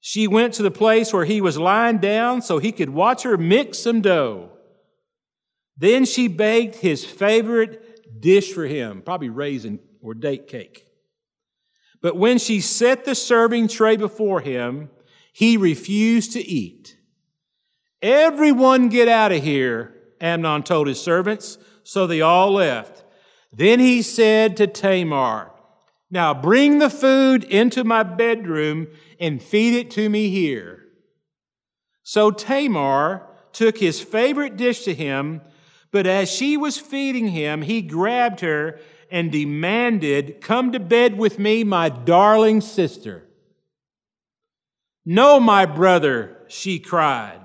She 0.06 0.28
went 0.28 0.54
to 0.56 0.64
the 0.64 0.70
place 0.70 1.14
where 1.14 1.24
he 1.24 1.40
was 1.40 1.58
lying 1.58 2.00
down 2.00 2.42
so 2.42 2.58
he 2.58 2.74
could 2.74 2.90
watch 2.90 3.24
her 3.24 3.38
mix 3.38 3.80
some 3.80 4.02
dough. 4.02 4.52
Then 5.78 6.04
she 6.04 6.28
baked 6.28 6.76
his 6.76 7.06
favorite 7.06 8.20
dish 8.20 8.52
for 8.52 8.66
him, 8.66 9.02
probably 9.02 9.30
raisin 9.30 9.80
or 10.02 10.14
date 10.14 10.50
cake. 10.50 10.86
But 12.02 12.18
when 12.18 12.38
she 12.38 12.60
set 12.60 13.06
the 13.06 13.16
serving 13.16 13.70
tray 13.70 13.96
before 13.96 14.42
him, 14.42 14.90
he 15.32 15.56
refused 15.56 16.34
to 16.34 16.46
eat. 16.46 16.98
Everyone 18.02 18.90
get 18.90 19.08
out 19.08 19.32
of 19.32 19.42
here, 19.42 19.96
Amnon 20.20 20.64
told 20.64 20.88
his 20.88 21.00
servants, 21.00 21.58
so 21.84 22.08
they 22.08 22.20
all 22.20 22.52
left. 22.52 23.06
Then 23.54 23.80
he 23.80 24.02
said 24.02 24.58
to 24.58 24.68
Tamar, 24.68 25.53
Now 26.14 26.32
bring 26.36 26.78
the 26.78 26.92
food 26.92 27.44
into 27.44 27.84
my 27.84 28.04
bedroom 28.04 28.88
and 29.20 29.42
feed 29.42 29.74
it 29.74 29.90
to 29.92 30.08
me 30.08 30.30
here. 30.30 30.84
So 32.04 32.30
Tamar 32.30 33.26
took 33.52 33.80
his 33.80 34.00
favorite 34.00 34.56
dish 34.56 34.84
to 34.84 34.94
him, 34.94 35.42
but 35.90 36.06
as 36.06 36.30
she 36.30 36.56
was 36.56 36.78
feeding 36.78 37.30
him, 37.30 37.64
he 37.64 37.82
grabbed 37.82 38.42
her 38.42 38.80
and 39.10 39.32
demanded, 39.32 40.40
Come 40.40 40.72
to 40.74 40.80
bed 40.80 41.18
with 41.18 41.40
me, 41.40 41.64
my 41.64 41.90
darling 41.90 42.62
sister. 42.62 43.28
No, 45.04 45.40
my 45.40 45.66
brother, 45.66 46.38
she 46.48 46.78
cried. 46.78 47.42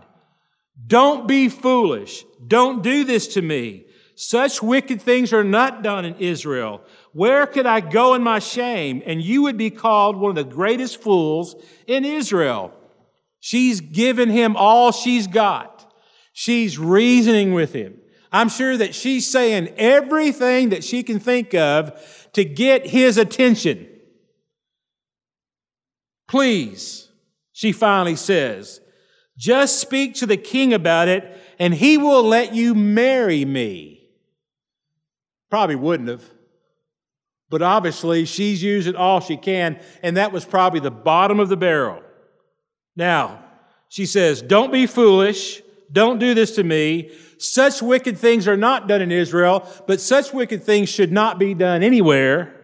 Don't 0.86 1.26
be 1.26 1.48
foolish. 1.48 2.22
Don't 2.46 2.82
do 2.82 3.02
this 3.02 3.28
to 3.28 3.40
me. 3.40 3.86
Such 4.14 4.62
wicked 4.62 5.00
things 5.00 5.32
are 5.32 5.44
not 5.44 5.82
done 5.82 6.04
in 6.04 6.16
Israel. 6.16 6.82
Where 7.18 7.48
could 7.48 7.66
I 7.66 7.80
go 7.80 8.14
in 8.14 8.22
my 8.22 8.38
shame? 8.38 9.02
And 9.04 9.20
you 9.20 9.42
would 9.42 9.56
be 9.56 9.70
called 9.70 10.14
one 10.14 10.30
of 10.30 10.36
the 10.36 10.54
greatest 10.54 11.02
fools 11.02 11.56
in 11.88 12.04
Israel. 12.04 12.72
She's 13.40 13.80
given 13.80 14.30
him 14.30 14.54
all 14.54 14.92
she's 14.92 15.26
got. 15.26 15.92
She's 16.32 16.78
reasoning 16.78 17.54
with 17.54 17.72
him. 17.72 17.98
I'm 18.30 18.48
sure 18.48 18.76
that 18.76 18.94
she's 18.94 19.28
saying 19.28 19.74
everything 19.76 20.68
that 20.68 20.84
she 20.84 21.02
can 21.02 21.18
think 21.18 21.54
of 21.54 22.28
to 22.34 22.44
get 22.44 22.86
his 22.86 23.18
attention. 23.18 23.88
Please, 26.28 27.08
she 27.52 27.72
finally 27.72 28.14
says, 28.14 28.80
just 29.36 29.80
speak 29.80 30.14
to 30.14 30.26
the 30.26 30.36
king 30.36 30.72
about 30.72 31.08
it 31.08 31.36
and 31.58 31.74
he 31.74 31.98
will 31.98 32.22
let 32.22 32.54
you 32.54 32.76
marry 32.76 33.44
me. 33.44 34.08
Probably 35.50 35.74
wouldn't 35.74 36.10
have. 36.10 36.37
But 37.50 37.62
obviously, 37.62 38.24
she's 38.26 38.62
using 38.62 38.94
all 38.94 39.20
she 39.20 39.36
can, 39.36 39.80
and 40.02 40.16
that 40.16 40.32
was 40.32 40.44
probably 40.44 40.80
the 40.80 40.90
bottom 40.90 41.40
of 41.40 41.48
the 41.48 41.56
barrel. 41.56 42.02
Now, 42.94 43.42
she 43.88 44.04
says, 44.04 44.42
Don't 44.42 44.72
be 44.72 44.86
foolish. 44.86 45.62
Don't 45.90 46.18
do 46.18 46.34
this 46.34 46.56
to 46.56 46.64
me. 46.64 47.10
Such 47.38 47.80
wicked 47.80 48.18
things 48.18 48.46
are 48.46 48.56
not 48.56 48.88
done 48.88 49.00
in 49.00 49.10
Israel, 49.10 49.66
but 49.86 50.00
such 50.00 50.34
wicked 50.34 50.62
things 50.62 50.90
should 50.90 51.10
not 51.10 51.38
be 51.38 51.54
done 51.54 51.82
anywhere. 51.82 52.54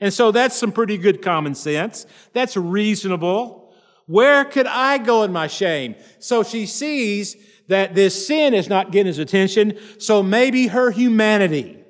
And 0.00 0.12
so 0.12 0.30
that's 0.30 0.56
some 0.56 0.72
pretty 0.72 0.96
good 0.96 1.20
common 1.20 1.54
sense. 1.54 2.06
That's 2.32 2.56
reasonable. 2.56 3.74
Where 4.06 4.44
could 4.44 4.66
I 4.66 4.98
go 4.98 5.24
in 5.24 5.32
my 5.32 5.46
shame? 5.46 5.96
So 6.18 6.42
she 6.42 6.64
sees 6.64 7.36
that 7.68 7.94
this 7.94 8.26
sin 8.26 8.54
is 8.54 8.68
not 8.68 8.92
getting 8.92 9.08
his 9.08 9.18
attention, 9.18 9.78
so 9.98 10.22
maybe 10.22 10.68
her 10.68 10.90
humanity 10.90 11.83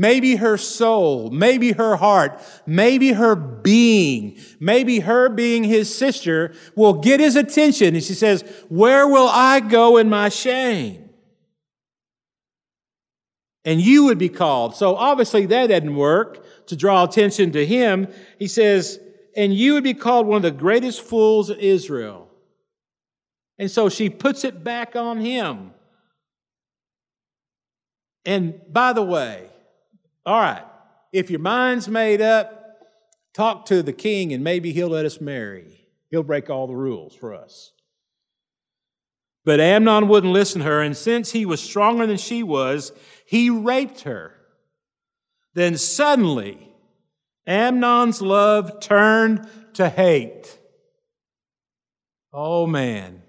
maybe 0.00 0.36
her 0.36 0.56
soul, 0.56 1.28
maybe 1.28 1.72
her 1.72 1.96
heart, 1.96 2.40
maybe 2.64 3.12
her 3.12 3.36
being, 3.36 4.38
maybe 4.58 5.00
her 5.00 5.28
being 5.28 5.62
his 5.62 5.94
sister 5.94 6.54
will 6.74 6.94
get 6.94 7.20
his 7.20 7.36
attention. 7.36 7.94
And 7.94 8.02
she 8.02 8.14
says, 8.14 8.42
Where 8.70 9.06
will 9.06 9.28
I 9.28 9.60
go 9.60 9.98
in 9.98 10.08
my 10.08 10.30
shame? 10.30 11.10
And 13.66 13.78
you 13.78 14.06
would 14.06 14.16
be 14.16 14.30
called. 14.30 14.74
So 14.74 14.96
obviously 14.96 15.44
that 15.44 15.66
didn't 15.66 15.94
work 15.94 16.66
to 16.68 16.76
draw 16.76 17.04
attention 17.04 17.52
to 17.52 17.66
him. 17.66 18.08
He 18.38 18.48
says, 18.48 18.98
And 19.36 19.54
you 19.54 19.74
would 19.74 19.84
be 19.84 19.92
called 19.92 20.26
one 20.26 20.38
of 20.38 20.42
the 20.44 20.50
greatest 20.50 21.02
fools 21.02 21.50
in 21.50 21.58
Israel. 21.58 22.30
And 23.58 23.70
so 23.70 23.90
she 23.90 24.08
puts 24.08 24.44
it 24.44 24.64
back 24.64 24.96
on 24.96 25.18
him. 25.18 25.72
And 28.24 28.60
by 28.72 28.94
the 28.94 29.02
way, 29.02 29.49
all 30.26 30.40
right, 30.40 30.64
if 31.12 31.30
your 31.30 31.40
mind's 31.40 31.88
made 31.88 32.20
up, 32.20 32.78
talk 33.34 33.66
to 33.66 33.82
the 33.82 33.92
king 33.92 34.32
and 34.32 34.44
maybe 34.44 34.72
he'll 34.72 34.88
let 34.88 35.06
us 35.06 35.20
marry. 35.20 35.86
He'll 36.10 36.22
break 36.22 36.50
all 36.50 36.66
the 36.66 36.74
rules 36.74 37.14
for 37.14 37.34
us. 37.34 37.72
But 39.44 39.60
Amnon 39.60 40.08
wouldn't 40.08 40.32
listen 40.32 40.60
to 40.60 40.66
her, 40.66 40.82
and 40.82 40.96
since 40.96 41.32
he 41.32 41.46
was 41.46 41.60
stronger 41.62 42.06
than 42.06 42.18
she 42.18 42.42
was, 42.42 42.92
he 43.24 43.48
raped 43.48 44.02
her. 44.02 44.34
Then 45.54 45.78
suddenly, 45.78 46.68
Amnon's 47.46 48.20
love 48.20 48.80
turned 48.80 49.48
to 49.74 49.88
hate. 49.88 50.58
Oh 52.32 52.66
man, 52.66 53.22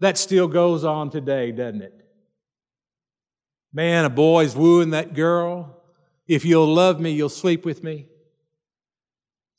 that 0.00 0.18
still 0.18 0.48
goes 0.48 0.84
on 0.84 1.10
today, 1.10 1.52
doesn't 1.52 1.82
it? 1.82 1.94
Man, 3.72 4.04
a 4.04 4.10
boy's 4.10 4.54
wooing 4.54 4.90
that 4.90 5.14
girl. 5.14 5.73
If 6.26 6.44
you'll 6.44 6.72
love 6.72 7.00
me, 7.00 7.10
you'll 7.12 7.28
sleep 7.28 7.64
with 7.64 7.84
me. 7.84 8.06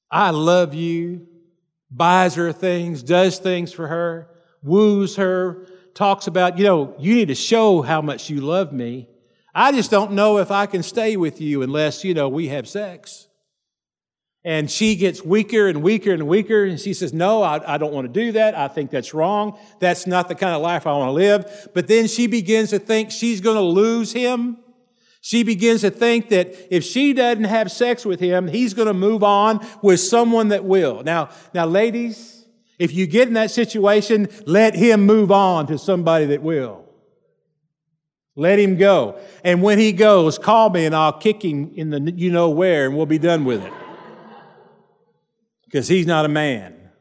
I 0.10 0.32
love 0.32 0.74
you. 0.74 1.28
Buys 1.92 2.36
her 2.36 2.52
things, 2.52 3.04
does 3.04 3.38
things 3.38 3.72
for 3.72 3.88
her, 3.88 4.30
woos 4.62 5.16
her, 5.16 5.68
talks 5.94 6.28
about, 6.28 6.58
you 6.58 6.66
know, 6.66 6.96
you 7.00 7.16
need 7.16 7.30
to 7.30 7.36
show 7.36 7.82
how 7.82 8.02
much 8.02 8.30
you 8.30 8.42
love 8.42 8.74
me. 8.74 9.08
I 9.54 9.72
just 9.72 9.92
don't 9.92 10.12
know 10.12 10.40
if 10.40 10.52
I 10.52 10.66
can 10.66 10.84
stay 10.84 11.16
with 11.16 11.40
you 11.40 11.62
unless, 11.62 12.04
you 12.04 12.14
know, 12.14 12.28
we 12.28 12.50
have 12.50 12.68
sex. 12.68 13.28
And 14.44 14.70
she 14.70 14.96
gets 14.96 15.24
weaker 15.24 15.68
and 15.68 15.82
weaker 15.82 16.12
and 16.12 16.28
weaker. 16.28 16.66
And 16.66 16.80
she 16.80 16.94
says, 16.94 17.14
No, 17.14 17.42
I, 17.42 17.74
I, 17.74 17.78
don't 17.80 17.92
want 17.92 18.06
to 18.06 18.14
do 18.14 18.34
that. 18.34 18.54
I 18.56 18.68
think 18.68 18.92
that's 18.92 19.12
wrong. 19.12 19.58
That's 19.80 20.06
not 20.06 20.28
the 20.28 20.36
kind 20.36 20.54
of 20.54 20.62
life 20.62 20.86
I 20.86 20.92
want 20.92 21.08
to 21.08 21.14
live. 21.14 21.70
But 21.74 21.88
then 21.88 22.08
she 22.08 22.28
begins 22.28 22.70
to 22.70 22.78
think 22.78 23.10
she's 23.10 23.42
going 23.42 23.56
to 23.56 23.64
lose 23.64 24.14
him. 24.14 24.58
She 25.26 25.42
begins 25.42 25.82
to 25.82 25.90
think 25.90 26.30
that 26.30 26.56
if 26.70 26.84
she 26.84 27.12
doesn't 27.12 27.46
have 27.46 27.72
sex 27.72 28.06
with 28.06 28.20
him, 28.20 28.48
he's 28.48 28.76
going 28.76 28.88
to 28.88 28.94
move 28.94 29.24
on 29.24 29.66
with 29.82 30.00
someone 30.00 30.50
that 30.50 30.66
will. 30.66 31.02
Now, 31.02 31.30
now, 31.52 31.66
ladies, 31.66 32.46
if 32.78 32.94
you 32.94 33.08
get 33.08 33.28
in 33.28 33.34
that 33.34 33.50
situation, 33.50 34.30
let 34.46 34.76
him 34.76 35.04
move 35.08 35.32
on 35.32 35.66
to 35.66 35.80
somebody 35.80 36.26
that 36.26 36.44
will. 36.44 36.88
Let 38.36 38.60
him 38.60 38.78
go. 38.78 39.20
And 39.44 39.64
when 39.64 39.80
he 39.80 39.94
goes, 39.94 40.38
call 40.38 40.70
me 40.70 40.86
and 40.86 40.96
I'll 40.96 41.18
kick 41.18 41.44
him 41.44 41.72
in 41.74 41.90
the 41.90 42.14
you 42.16 42.30
know 42.30 42.52
where 42.52 42.86
and 42.86 42.96
we'll 42.96 43.08
be 43.08 43.18
done 43.18 43.46
with 43.46 43.66
it 43.66 43.74
because 45.64 45.88
he's 45.88 46.06
not 46.06 46.26
a 46.26 46.30
man. 46.30 46.92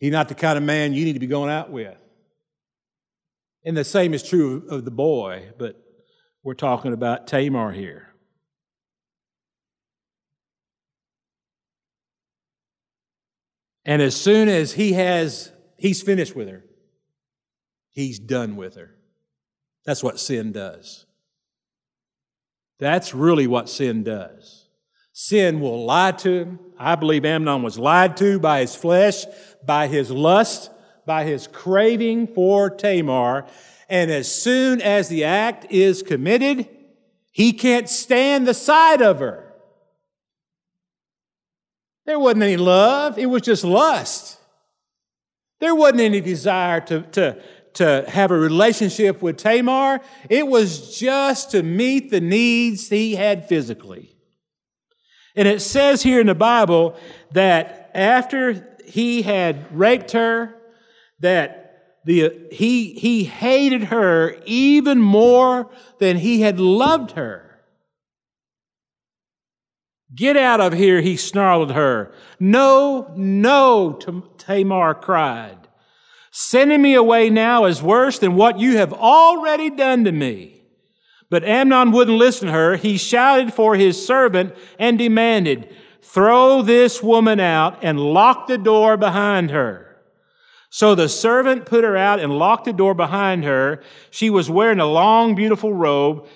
He's 0.00 0.12
not 0.12 0.28
the 0.28 0.34
kind 0.34 0.58
of 0.58 0.64
man 0.64 0.92
you 0.92 1.06
need 1.06 1.14
to 1.14 1.18
be 1.18 1.28
going 1.28 1.48
out 1.48 1.70
with. 1.70 1.96
And 3.64 3.74
the 3.74 3.84
same 3.84 4.12
is 4.12 4.22
true 4.22 4.66
of 4.68 4.84
the 4.84 4.90
boy, 4.90 5.48
but 5.56 5.80
we're 6.44 6.54
talking 6.54 6.92
about 6.92 7.26
Tamar 7.26 7.72
here. 7.72 8.10
And 13.86 14.00
as 14.00 14.14
soon 14.14 14.48
as 14.48 14.72
he 14.72 14.92
has, 14.92 15.52
he's 15.78 16.02
finished 16.02 16.36
with 16.36 16.48
her, 16.48 16.64
he's 17.90 18.18
done 18.18 18.56
with 18.56 18.76
her. 18.76 18.90
That's 19.84 20.02
what 20.02 20.20
sin 20.20 20.52
does. 20.52 21.06
That's 22.78 23.14
really 23.14 23.46
what 23.46 23.68
sin 23.68 24.02
does. 24.02 24.68
Sin 25.12 25.60
will 25.60 25.84
lie 25.84 26.12
to 26.12 26.30
him. 26.30 26.58
I 26.78 26.96
believe 26.96 27.24
Amnon 27.24 27.62
was 27.62 27.78
lied 27.78 28.16
to 28.18 28.38
by 28.38 28.60
his 28.60 28.74
flesh, 28.74 29.24
by 29.64 29.86
his 29.86 30.10
lust, 30.10 30.70
by 31.06 31.24
his 31.24 31.46
craving 31.46 32.26
for 32.26 32.68
Tamar. 32.68 33.46
And 33.88 34.10
as 34.10 34.32
soon 34.32 34.80
as 34.80 35.08
the 35.08 35.24
act 35.24 35.66
is 35.70 36.02
committed, 36.02 36.68
he 37.30 37.52
can't 37.52 37.88
stand 37.88 38.46
the 38.46 38.54
sight 38.54 39.02
of 39.02 39.18
her. 39.18 39.52
There 42.06 42.18
wasn't 42.18 42.44
any 42.44 42.56
love, 42.56 43.18
it 43.18 43.26
was 43.26 43.42
just 43.42 43.64
lust. 43.64 44.38
There 45.60 45.74
wasn't 45.74 46.00
any 46.00 46.20
desire 46.20 46.80
to, 46.82 47.02
to, 47.02 47.42
to 47.74 48.04
have 48.08 48.30
a 48.30 48.38
relationship 48.38 49.22
with 49.22 49.36
Tamar. 49.38 50.00
It 50.28 50.46
was 50.46 50.98
just 50.98 51.52
to 51.52 51.62
meet 51.62 52.10
the 52.10 52.20
needs 52.20 52.88
he 52.88 53.14
had 53.14 53.48
physically. 53.48 54.14
And 55.34 55.48
it 55.48 55.62
says 55.62 56.02
here 56.02 56.20
in 56.20 56.26
the 56.26 56.34
Bible 56.34 56.96
that 57.32 57.90
after 57.94 58.76
he 58.84 59.22
had 59.22 59.74
raped 59.76 60.12
her, 60.12 60.54
that 61.20 61.63
the, 62.04 62.48
he, 62.50 62.92
he 62.92 63.24
hated 63.24 63.84
her 63.84 64.36
even 64.44 65.00
more 65.00 65.70
than 65.98 66.18
he 66.18 66.42
had 66.42 66.60
loved 66.60 67.12
her. 67.12 67.44
Get 70.14 70.36
out 70.36 70.60
of 70.60 70.74
here, 70.74 71.00
he 71.00 71.16
snarled 71.16 71.70
at 71.70 71.76
her. 71.76 72.12
No, 72.38 73.12
no, 73.16 73.98
Tamar 74.38 74.94
cried. 74.94 75.58
Sending 76.30 76.82
me 76.82 76.94
away 76.94 77.30
now 77.30 77.64
is 77.64 77.82
worse 77.82 78.18
than 78.18 78.34
what 78.34 78.58
you 78.58 78.76
have 78.76 78.92
already 78.92 79.70
done 79.70 80.04
to 80.04 80.12
me. 80.12 80.62
But 81.30 81.44
Amnon 81.44 81.90
wouldn't 81.90 82.18
listen 82.18 82.46
to 82.46 82.52
her. 82.52 82.76
He 82.76 82.96
shouted 82.96 83.52
for 83.52 83.76
his 83.76 84.04
servant 84.04 84.54
and 84.78 84.98
demanded, 84.98 85.74
Throw 86.02 86.62
this 86.62 87.02
woman 87.02 87.40
out 87.40 87.82
and 87.82 87.98
lock 87.98 88.46
the 88.46 88.58
door 88.58 88.96
behind 88.96 89.50
her. 89.50 89.83
So 90.74 90.96
the 90.96 91.08
servant 91.08 91.66
put 91.66 91.84
her 91.84 91.96
out 91.96 92.18
and 92.18 92.36
locked 92.36 92.64
the 92.64 92.72
door 92.72 92.94
behind 92.94 93.44
her. 93.44 93.80
She 94.10 94.28
was 94.28 94.50
wearing 94.50 94.80
a 94.80 94.90
long, 94.90 95.36
beautiful 95.36 95.72
robe, 95.72 96.26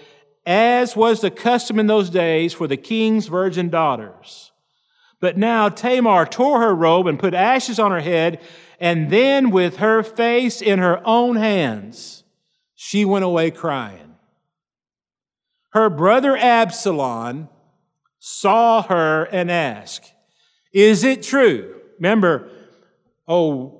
as 0.46 0.94
was 0.94 1.20
the 1.20 1.30
custom 1.32 1.80
in 1.80 1.88
those 1.88 2.08
days 2.08 2.54
for 2.54 2.68
the 2.68 2.76
king's 2.76 3.26
virgin 3.26 3.68
daughters. 3.68 4.52
But 5.18 5.36
now 5.36 5.68
Tamar 5.68 6.24
tore 6.24 6.60
her 6.60 6.72
robe 6.72 7.08
and 7.08 7.18
put 7.18 7.34
ashes 7.34 7.80
on 7.80 7.90
her 7.90 7.98
head, 7.98 8.40
and 8.78 9.10
then 9.10 9.50
with 9.50 9.78
her 9.78 10.04
face 10.04 10.62
in 10.62 10.78
her 10.78 11.04
own 11.04 11.34
hands, 11.34 12.22
she 12.76 13.04
went 13.04 13.24
away 13.24 13.50
crying. 13.50 14.14
Her 15.70 15.90
brother 15.90 16.36
Absalom 16.36 17.48
saw 18.20 18.82
her 18.82 19.24
and 19.32 19.50
asked, 19.50 20.12
Is 20.72 21.02
it 21.02 21.24
true? 21.24 21.80
Remember, 21.98 22.48
oh, 23.26 23.77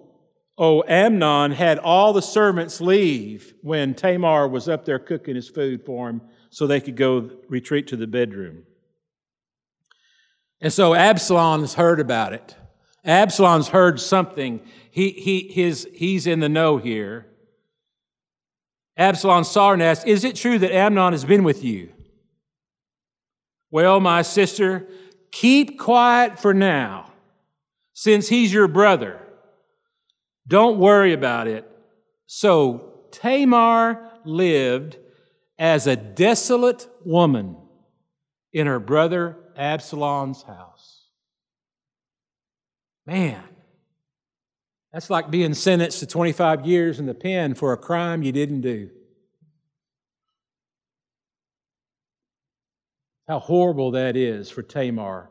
oh, 0.59 0.83
Amnon 0.89 1.53
had 1.53 1.79
all 1.79 2.13
the 2.13 2.21
servants 2.21 2.81
leave 2.81 3.55
when 3.63 3.95
Tamar 3.95 4.49
was 4.49 4.69
up 4.69 4.85
there 4.85 4.99
cooking 4.99 5.37
his 5.37 5.49
food 5.49 5.87
for 5.87 6.11
him 6.11 6.21
so 6.51 6.67
they 6.67 6.81
could 6.81 6.97
go 6.97 7.31
retreat 7.49 7.87
to 7.89 7.97
the 7.97 8.07
bedroom. 8.07 8.65
And 10.61 10.73
so 10.73 10.95
Absalom's 10.95 11.75
heard 11.75 12.01
about 12.01 12.33
it. 12.33 12.57
Absalom's 13.05 13.69
heard 13.69 14.01
something. 14.01 14.61
He, 14.91 15.11
he, 15.11 15.49
his, 15.49 15.89
he's 15.95 16.27
in 16.27 16.41
the 16.41 16.49
know 16.49 16.79
here. 16.79 17.27
Absalom 18.97 19.45
saw 19.45 19.73
and 19.73 19.83
asked, 19.83 20.07
Is 20.09 20.25
it 20.25 20.35
true 20.35 20.59
that 20.59 20.75
Amnon 20.75 21.13
has 21.13 21.25
been 21.25 21.45
with 21.45 21.63
you? 21.63 21.93
Well, 23.71 24.01
my 24.01 24.23
sister, 24.23 24.89
keep 25.31 25.79
quiet 25.79 26.41
for 26.41 26.53
now, 26.53 27.13
since 27.93 28.29
he's 28.29 28.53
your 28.53 28.67
brother. 28.67 29.21
Don't 30.49 30.79
worry 30.79 31.13
about 31.13 31.47
it. 31.47 31.71
So 32.27 33.05
Tamar 33.13 34.11
lived 34.25 34.97
as 35.59 35.87
a 35.87 35.95
desolate 35.95 36.89
woman 37.05 37.57
in 38.53 38.67
her 38.67 38.81
brother 38.81 39.37
Absalom's 39.57 40.43
house. 40.43 41.05
Man, 43.07 43.43
that's 44.93 45.11
like 45.11 45.31
being 45.31 45.55
sentenced 45.55 46.01
to 46.01 46.07
25 46.07 46.67
years 46.67 46.99
in 46.99 47.07
the 47.07 47.15
pen 47.15 47.55
for 47.55 47.73
a 47.73 47.77
crime 47.77 48.23
you 48.23 48.33
didn't 48.33 48.63
do. 48.63 48.91
How 53.27 53.39
horrible 53.39 53.91
that 53.91 54.17
is 54.17 54.49
for 54.49 54.63
Tamar. 54.63 55.31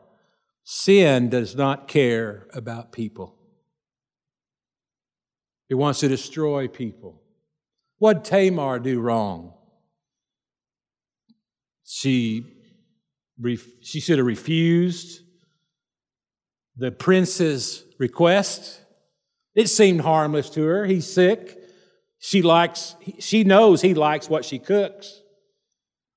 Sin 0.62 1.28
does 1.28 1.56
not 1.56 1.88
care 1.88 2.46
about 2.54 2.92
people. 2.92 3.37
It 5.68 5.74
wants 5.74 6.00
to 6.00 6.08
destroy 6.08 6.68
people. 6.68 7.22
What 7.98 8.24
Tamar 8.24 8.78
do 8.78 9.00
wrong? 9.00 9.54
She, 11.84 12.44
she 13.82 14.00
should 14.00 14.18
have 14.18 14.26
refused 14.26 15.22
the 16.76 16.92
prince's 16.92 17.84
request. 17.98 18.80
It 19.54 19.68
seemed 19.68 20.02
harmless 20.02 20.48
to 20.50 20.62
her. 20.64 20.86
He's 20.86 21.12
sick. 21.12 21.58
She 22.20 22.42
likes, 22.42 22.96
she 23.18 23.44
knows 23.44 23.82
he 23.82 23.94
likes 23.94 24.28
what 24.28 24.44
she 24.44 24.58
cooks. 24.58 25.17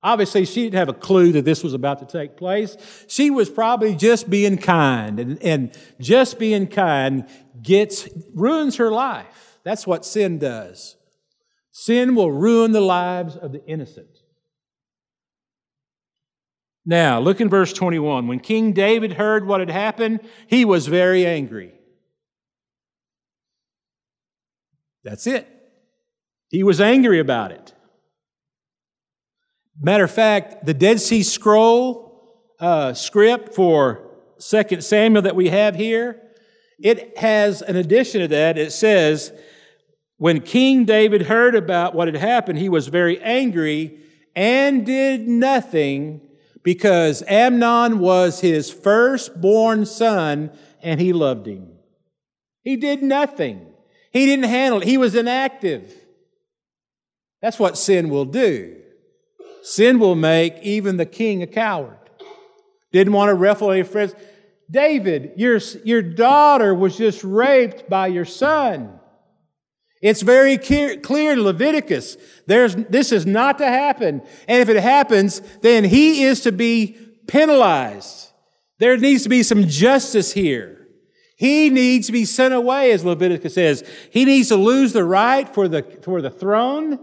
Obviously, 0.02 0.44
she 0.44 0.64
didn't 0.64 0.78
have 0.78 0.88
a 0.88 0.94
clue 0.94 1.30
that 1.32 1.44
this 1.44 1.62
was 1.62 1.74
about 1.74 2.00
to 2.00 2.06
take 2.06 2.36
place. 2.36 2.76
She 3.06 3.30
was 3.30 3.48
probably 3.48 3.94
just 3.94 4.28
being 4.28 4.58
kind, 4.58 5.20
and, 5.20 5.42
and 5.42 5.78
just 6.00 6.38
being 6.40 6.66
kind 6.66 7.26
gets, 7.62 8.08
ruins 8.34 8.76
her 8.76 8.90
life. 8.90 9.60
That's 9.62 9.86
what 9.86 10.04
sin 10.04 10.38
does. 10.38 10.96
Sin 11.70 12.16
will 12.16 12.32
ruin 12.32 12.72
the 12.72 12.80
lives 12.80 13.36
of 13.36 13.52
the 13.52 13.64
innocent. 13.64 14.18
Now, 16.84 17.20
look 17.20 17.40
in 17.40 17.48
verse 17.48 17.72
21. 17.72 18.26
When 18.26 18.40
King 18.40 18.72
David 18.72 19.12
heard 19.12 19.46
what 19.46 19.60
had 19.60 19.70
happened, 19.70 20.20
he 20.48 20.64
was 20.64 20.88
very 20.88 21.24
angry. 21.24 21.72
That's 25.04 25.28
it. 25.28 25.48
He 26.48 26.64
was 26.64 26.80
angry 26.80 27.20
about 27.20 27.52
it. 27.52 27.72
Matter 29.80 30.04
of 30.04 30.10
fact, 30.10 30.66
the 30.66 30.74
Dead 30.74 31.00
Sea 31.00 31.22
Scroll 31.22 32.12
uh, 32.60 32.94
script 32.94 33.54
for 33.54 34.08
2 34.38 34.80
Samuel 34.80 35.22
that 35.22 35.36
we 35.36 35.48
have 35.48 35.74
here, 35.74 36.20
it 36.78 37.16
has 37.18 37.62
an 37.62 37.76
addition 37.76 38.20
to 38.20 38.28
that. 38.28 38.58
It 38.58 38.72
says, 38.72 39.32
when 40.16 40.40
King 40.40 40.84
David 40.84 41.22
heard 41.22 41.54
about 41.54 41.94
what 41.94 42.08
had 42.08 42.16
happened, 42.16 42.58
he 42.58 42.68
was 42.68 42.88
very 42.88 43.20
angry 43.20 43.98
and 44.34 44.86
did 44.86 45.26
nothing 45.26 46.20
because 46.62 47.22
Amnon 47.26 47.98
was 47.98 48.40
his 48.40 48.70
firstborn 48.70 49.84
son 49.86 50.50
and 50.82 51.00
he 51.00 51.12
loved 51.12 51.46
him. 51.46 51.68
He 52.62 52.76
did 52.76 53.02
nothing. 53.02 53.66
He 54.12 54.26
didn't 54.26 54.44
handle 54.44 54.82
it. 54.82 54.86
He 54.86 54.98
was 54.98 55.14
inactive. 55.14 55.92
That's 57.40 57.58
what 57.58 57.78
sin 57.78 58.08
will 58.08 58.24
do. 58.24 58.81
Sin 59.62 59.98
will 59.98 60.14
make 60.14 60.58
even 60.62 60.96
the 60.96 61.06
king 61.06 61.42
a 61.42 61.46
coward. 61.46 61.98
Didn't 62.92 63.12
want 63.12 63.30
to 63.30 63.34
ruffle 63.34 63.70
any 63.70 63.84
friends. 63.84 64.14
David, 64.70 65.32
your, 65.36 65.58
your 65.84 66.02
daughter 66.02 66.74
was 66.74 66.96
just 66.96 67.22
raped 67.22 67.88
by 67.88 68.08
your 68.08 68.24
son. 68.24 68.98
It's 70.02 70.22
very 70.22 70.58
clear, 70.58 71.32
in 71.32 71.42
Leviticus. 71.42 72.16
There's, 72.46 72.74
this 72.74 73.12
is 73.12 73.24
not 73.24 73.58
to 73.58 73.66
happen. 73.66 74.22
And 74.48 74.60
if 74.60 74.68
it 74.68 74.82
happens, 74.82 75.40
then 75.60 75.84
he 75.84 76.24
is 76.24 76.40
to 76.40 76.50
be 76.50 76.96
penalized. 77.28 78.30
There 78.78 78.96
needs 78.96 79.22
to 79.22 79.28
be 79.28 79.44
some 79.44 79.68
justice 79.68 80.32
here. 80.32 80.88
He 81.36 81.70
needs 81.70 82.06
to 82.06 82.12
be 82.12 82.24
sent 82.24 82.52
away, 82.52 82.90
as 82.90 83.04
Leviticus 83.04 83.54
says. 83.54 83.84
He 84.10 84.24
needs 84.24 84.48
to 84.48 84.56
lose 84.56 84.92
the 84.92 85.04
right 85.04 85.48
for 85.48 85.68
the, 85.68 85.82
for 86.02 86.20
the 86.20 86.30
throne. 86.30 86.98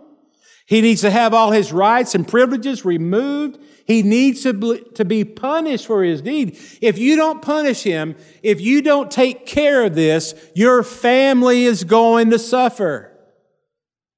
He 0.69 0.81
needs 0.81 1.01
to 1.01 1.09
have 1.09 1.33
all 1.33 1.49
his 1.49 1.73
rights 1.73 2.13
and 2.13 2.27
privileges 2.27 2.85
removed. 2.85 3.59
He 3.85 4.03
needs 4.03 4.43
to 4.43 4.53
be, 4.53 4.83
to 4.93 5.03
be 5.03 5.25
punished 5.25 5.87
for 5.87 6.03
his 6.03 6.21
deed. 6.21 6.59
If 6.79 6.99
you 6.99 7.15
don't 7.15 7.41
punish 7.41 7.81
him, 7.81 8.15
if 8.43 8.61
you 8.61 8.83
don't 8.83 9.09
take 9.09 9.47
care 9.47 9.83
of 9.83 9.95
this, 9.95 10.35
your 10.53 10.83
family 10.83 11.63
is 11.63 11.83
going 11.83 12.29
to 12.29 12.37
suffer. 12.37 13.11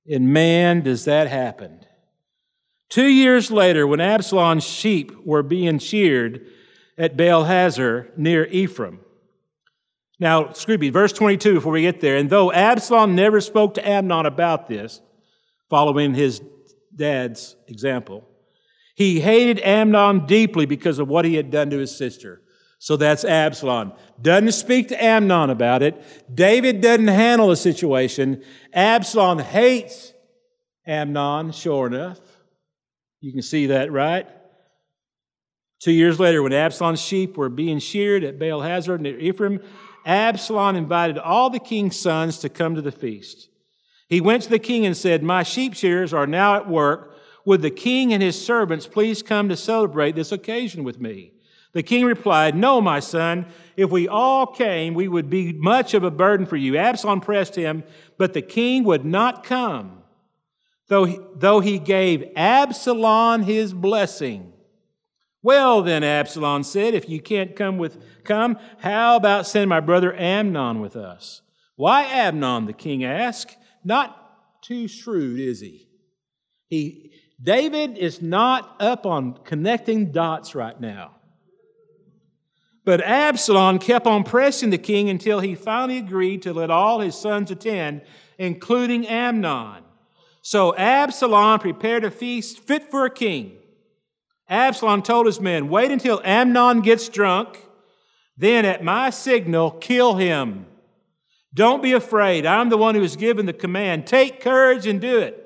And 0.06 0.34
man, 0.34 0.82
does 0.82 1.06
that 1.06 1.30
happen. 1.30 1.86
Two 2.90 3.08
years 3.08 3.50
later, 3.50 3.88
when 3.88 4.02
Absalom's 4.02 4.66
sheep 4.66 5.26
were 5.26 5.44
being 5.44 5.80
sheared 5.80 6.46
at 6.98 7.16
Baal 7.16 7.46
Hazor 7.46 8.12
near 8.18 8.44
Ephraim. 8.48 9.00
Now, 10.20 10.50
excuse 10.50 10.80
me, 10.80 10.90
verse 10.90 11.14
22 11.14 11.54
before 11.54 11.72
we 11.72 11.84
get 11.84 12.02
there. 12.02 12.18
And 12.18 12.30
though 12.30 12.52
Absalom 12.52 13.16
never 13.16 13.40
spoke 13.40 13.76
to 13.76 13.88
Amnon 13.88 14.26
about 14.26 14.68
this, 14.68 15.00
following 15.72 16.14
his 16.14 16.42
dad's 16.94 17.56
example. 17.70 18.28
He 18.94 19.22
hated 19.22 19.62
Amnon 19.62 20.26
deeply 20.26 20.66
because 20.66 21.00
of 21.00 21.08
what 21.08 21.24
he 21.24 21.36
had 21.36 21.50
done 21.50 21.70
to 21.70 21.78
his 21.78 21.96
sister. 21.96 22.42
So 22.78 22.98
that's 22.98 23.24
Absalom. 23.24 23.94
Doesn't 24.22 24.52
speak 24.52 24.90
to 24.90 25.02
Amnon 25.02 25.50
about 25.50 25.82
it. 25.82 26.04
David 26.34 26.82
doesn't 26.82 27.08
handle 27.08 27.48
the 27.48 27.56
situation. 27.56 28.44
Absalom 28.74 29.40
hates 29.40 30.12
Amnon, 30.86 31.54
sure 31.54 31.88
enough. 31.88 32.20
You 33.22 33.32
can 33.32 33.42
see 33.42 33.68
that, 33.68 33.94
right? 33.94 34.28
Two 35.80 35.94
years 35.94 36.20
later, 36.20 36.44
when 36.44 36.54
Absalom's 36.54 37.02
sheep 37.02 37.38
were 37.38 37.50
being 37.50 37.80
sheared 37.80 38.26
at 38.26 38.38
Baal 38.38 38.62
Hazor 38.62 38.98
near 38.98 39.18
Ephraim, 39.18 39.62
Absalom 40.06 40.76
invited 40.76 41.18
all 41.18 41.50
the 41.50 41.60
king's 41.60 41.98
sons 41.98 42.40
to 42.40 42.50
come 42.50 42.76
to 42.76 42.82
the 42.82 42.92
feast. 42.92 43.48
He 44.12 44.20
went 44.20 44.44
to 44.44 44.50
the 44.50 44.60
king 44.60 44.86
and 44.86 44.96
said, 44.96 45.24
My 45.24 45.42
sheep 45.42 45.74
shearers 45.74 46.14
are 46.14 46.28
now 46.28 46.56
at 46.56 46.68
work. 46.68 47.18
Would 47.46 47.62
the 47.62 47.72
king 47.72 48.12
and 48.12 48.22
his 48.22 48.40
servants 48.46 48.86
please 48.86 49.24
come 49.24 49.48
to 49.48 49.56
celebrate 49.56 50.16
this 50.16 50.34
occasion 50.34 50.84
with 50.84 51.00
me? 51.00 51.32
The 51.72 51.82
king 51.82 52.04
replied, 52.04 52.54
No, 52.54 52.82
my 52.82 53.00
son. 53.00 53.46
If 53.78 53.90
we 53.90 54.10
all 54.10 54.46
came, 54.46 54.96
we 54.96 55.08
would 55.08 55.30
be 55.30 55.54
much 55.54 55.94
of 55.94 56.04
a 56.04 56.12
burden 56.12 56.46
for 56.46 56.58
you. 56.58 56.76
Absalom 56.76 57.22
pressed 57.22 57.56
him, 57.56 57.86
but 58.18 58.34
the 58.34 58.42
king 58.42 58.84
would 58.84 59.06
not 59.06 59.46
come, 59.46 60.04
though 60.90 61.06
he, 61.06 61.18
though 61.34 61.62
he 61.62 61.80
gave 61.80 62.34
Absalom 62.36 63.44
his 63.44 63.74
blessing. 63.74 64.52
Well, 65.42 65.84
then, 65.84 66.04
Absalom 66.04 66.64
said, 66.64 66.94
If 66.94 67.08
you 67.08 67.22
can't 67.22 67.56
come 67.56 67.78
with 67.78 68.04
come, 68.26 68.60
how 68.80 69.16
about 69.16 69.48
send 69.48 69.70
my 69.70 69.80
brother 69.80 70.14
Amnon 70.14 70.82
with 70.82 70.98
us? 70.98 71.44
Why 71.78 72.04
Amnon? 72.04 72.66
the 72.66 72.74
king 72.74 73.06
asked. 73.06 73.56
Not 73.84 74.62
too 74.62 74.88
shrewd, 74.88 75.40
is 75.40 75.62
he? 75.62 75.88
He 76.68 77.12
David 77.42 77.98
is 77.98 78.22
not 78.22 78.76
up 78.80 79.06
on 79.06 79.40
connecting 79.44 80.12
dots 80.12 80.54
right 80.54 80.80
now. 80.80 81.16
But 82.84 83.02
Absalom 83.02 83.80
kept 83.80 84.08
on 84.08 84.24
pressing 84.24 84.70
the 84.70 84.78
king 84.78 85.10
until 85.10 85.40
he 85.40 85.56
finally 85.56 85.98
agreed 85.98 86.42
to 86.44 86.54
let 86.54 86.70
all 86.72 87.00
his 87.00 87.16
sons 87.16 87.52
attend, 87.52 88.02
including 88.38 89.08
Amnon. 89.08 89.84
So 90.42 90.76
Absalom 90.76 91.60
prepared 91.60 92.04
a 92.04 92.12
feast 92.12 92.60
fit 92.60 92.90
for 92.90 93.06
a 93.06 93.12
king. 93.12 93.58
Absalom 94.50 95.02
told 95.02 95.28
his 95.28 95.40
men, 95.40 95.70
Wait 95.70 95.92
until 95.92 96.22
Amnon 96.24 96.82
gets 96.82 97.08
drunk, 97.08 97.66
then 98.36 98.66
at 98.66 98.84
my 98.84 99.12
signal, 99.12 99.72
kill 99.72 100.16
him. 100.16 100.66
Don't 101.54 101.84
be 101.84 101.94
afraid. 101.94 102.46
I'm 102.46 102.70
the 102.70 102.78
one 102.78 102.96
who 102.96 103.02
has 103.02 103.16
given 103.16 103.46
the 103.46 103.54
command. 103.54 104.08
Take 104.08 104.42
courage 104.42 104.88
and 104.88 105.02
do 105.02 105.20
it. 105.20 105.38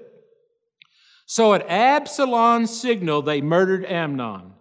So 1.26 1.54
at 1.54 1.68
Absalom's 1.68 2.80
signal, 2.80 3.24
they 3.24 3.42
murdered 3.42 3.86
Amnon. 3.86 4.54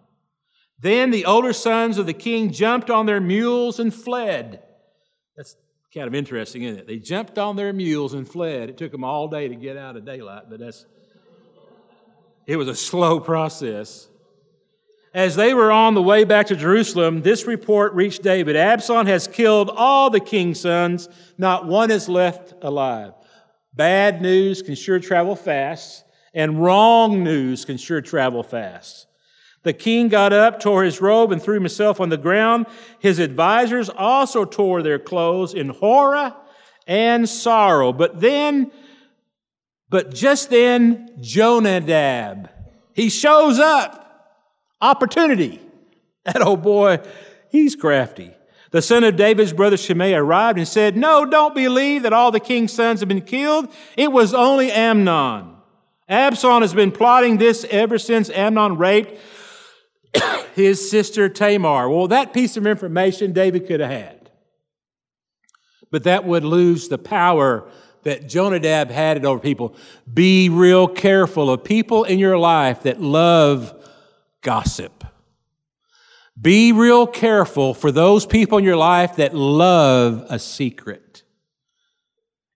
Then 0.79 1.11
the 1.11 1.25
older 1.25 1.53
sons 1.53 1.97
of 1.97 2.05
the 2.05 2.13
king 2.13 2.51
jumped 2.51 2.89
on 2.89 3.05
their 3.05 3.21
mules 3.21 3.79
and 3.79 3.93
fled. 3.93 4.63
That's 5.37 5.55
kind 5.93 6.07
of 6.07 6.15
interesting, 6.15 6.63
isn't 6.63 6.79
it? 6.79 6.87
They 6.87 6.97
jumped 6.97 7.37
on 7.37 7.55
their 7.55 7.71
mules 7.71 8.13
and 8.13 8.27
fled. 8.27 8.69
It 8.69 8.77
took 8.77 8.91
them 8.91 9.03
all 9.03 9.27
day 9.27 9.47
to 9.47 9.55
get 9.55 9.77
out 9.77 9.95
of 9.95 10.05
daylight, 10.05 10.43
but 10.49 10.59
that's 10.59 10.85
it 12.47 12.57
was 12.57 12.67
a 12.67 12.75
slow 12.75 13.19
process. 13.19 14.07
As 15.15 15.37
they 15.37 15.53
were 15.53 15.71
on 15.71 15.93
the 15.93 16.01
way 16.01 16.25
back 16.25 16.47
to 16.47 16.57
Jerusalem, 16.57 17.21
this 17.21 17.47
report 17.47 17.93
reached 17.93 18.21
David 18.21 18.57
Absalom 18.57 19.07
has 19.07 19.29
killed 19.29 19.71
all 19.73 20.09
the 20.09 20.19
king's 20.19 20.59
sons, 20.59 21.07
not 21.37 21.65
one 21.65 21.89
is 21.89 22.09
left 22.09 22.53
alive. 22.61 23.13
Bad 23.73 24.21
news 24.21 24.61
can 24.61 24.75
sure 24.75 24.99
travel 24.99 25.37
fast, 25.37 26.03
and 26.33 26.61
wrong 26.61 27.23
news 27.23 27.63
can 27.63 27.77
sure 27.77 28.01
travel 28.01 28.43
fast. 28.43 29.07
The 29.63 29.71
king 29.71 30.09
got 30.09 30.33
up, 30.33 30.59
tore 30.59 30.83
his 30.83 30.99
robe, 30.99 31.31
and 31.31 31.41
threw 31.41 31.55
himself 31.55 32.01
on 32.01 32.09
the 32.09 32.17
ground. 32.17 32.65
His 32.99 33.17
advisors 33.17 33.87
also 33.87 34.43
tore 34.43 34.81
their 34.83 34.99
clothes 34.99 35.53
in 35.53 35.69
horror 35.69 36.35
and 36.87 37.29
sorrow. 37.29 37.93
But 37.93 38.19
then, 38.19 38.69
but 39.89 40.13
just 40.13 40.49
then, 40.49 41.07
Jonadab, 41.21 42.49
he 42.93 43.09
shows 43.09 43.59
up. 43.59 44.04
Opportunity. 44.81 45.61
That 46.25 46.41
old 46.41 46.61
boy, 46.61 46.99
he's 47.49 47.75
crafty. 47.75 48.33
The 48.71 48.81
son 48.81 49.03
of 49.03 49.15
David's 49.15 49.53
brother 49.53 49.77
Shimei 49.77 50.13
arrived 50.13 50.57
and 50.57 50.67
said, 50.67 50.97
No, 50.97 51.25
don't 51.25 51.55
believe 51.55 52.03
that 52.03 52.13
all 52.13 52.31
the 52.31 52.39
king's 52.39 52.73
sons 52.73 52.99
have 52.99 53.07
been 53.07 53.21
killed. 53.21 53.71
It 53.95 54.11
was 54.11 54.33
only 54.33 54.71
Amnon. 54.71 55.55
Absalom 56.09 56.61
has 56.61 56.73
been 56.73 56.91
plotting 56.91 57.37
this 57.37 57.65
ever 57.69 57.97
since 57.97 58.29
Amnon 58.29 58.77
raped 58.77 59.19
his 60.55 60.89
sister 60.89 61.29
Tamar. 61.29 61.89
Well, 61.89 62.07
that 62.09 62.33
piece 62.33 62.57
of 62.57 62.67
information 62.67 63.33
David 63.33 63.67
could 63.67 63.79
have 63.79 63.89
had. 63.89 64.29
But 65.91 66.03
that 66.03 66.25
would 66.25 66.43
lose 66.43 66.87
the 66.87 66.97
power 66.97 67.69
that 68.03 68.27
Jonadab 68.27 68.91
had 68.91 69.17
it 69.17 69.25
over 69.25 69.39
people. 69.39 69.75
Be 70.11 70.49
real 70.49 70.87
careful 70.87 71.49
of 71.49 71.63
people 71.63 72.03
in 72.03 72.19
your 72.19 72.37
life 72.37 72.83
that 72.83 73.01
love 73.01 73.73
gossip. 74.45 75.03
Be 76.39 76.71
real 76.71 77.07
careful 77.07 77.73
for 77.73 77.91
those 77.91 78.27
people 78.27 78.59
in 78.59 78.63
your 78.63 78.77
life 78.77 79.15
that 79.15 79.33
love 79.33 80.23
a 80.29 80.37
secret. 80.37 81.23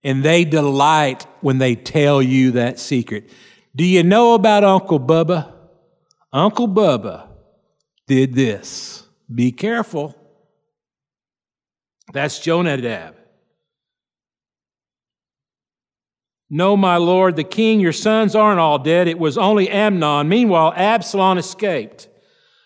And 0.03 0.23
they 0.23 0.45
delight 0.45 1.25
when 1.41 1.57
they 1.57 1.75
tell 1.75 2.21
you 2.21 2.51
that 2.51 2.79
secret. 2.79 3.31
Do 3.75 3.83
you 3.83 4.03
know 4.03 4.35
about 4.35 4.63
Uncle 4.63 4.99
Bubba? 4.99 5.51
Uncle 6.31 6.67
Bubba 6.67 7.27
did 8.07 8.33
this. 8.33 9.03
Be 9.33 9.51
careful. 9.51 10.15
That's 12.13 12.39
Jonadab. 12.39 13.15
No, 16.49 16.75
my 16.75 16.97
lord, 16.97 17.35
the 17.35 17.43
king, 17.43 17.79
your 17.79 17.93
sons 17.93 18.35
aren't 18.35 18.59
all 18.59 18.79
dead. 18.79 19.07
It 19.07 19.19
was 19.19 19.37
only 19.37 19.69
Amnon. 19.69 20.27
Meanwhile, 20.27 20.73
Absalom 20.75 21.37
escaped. 21.37 22.07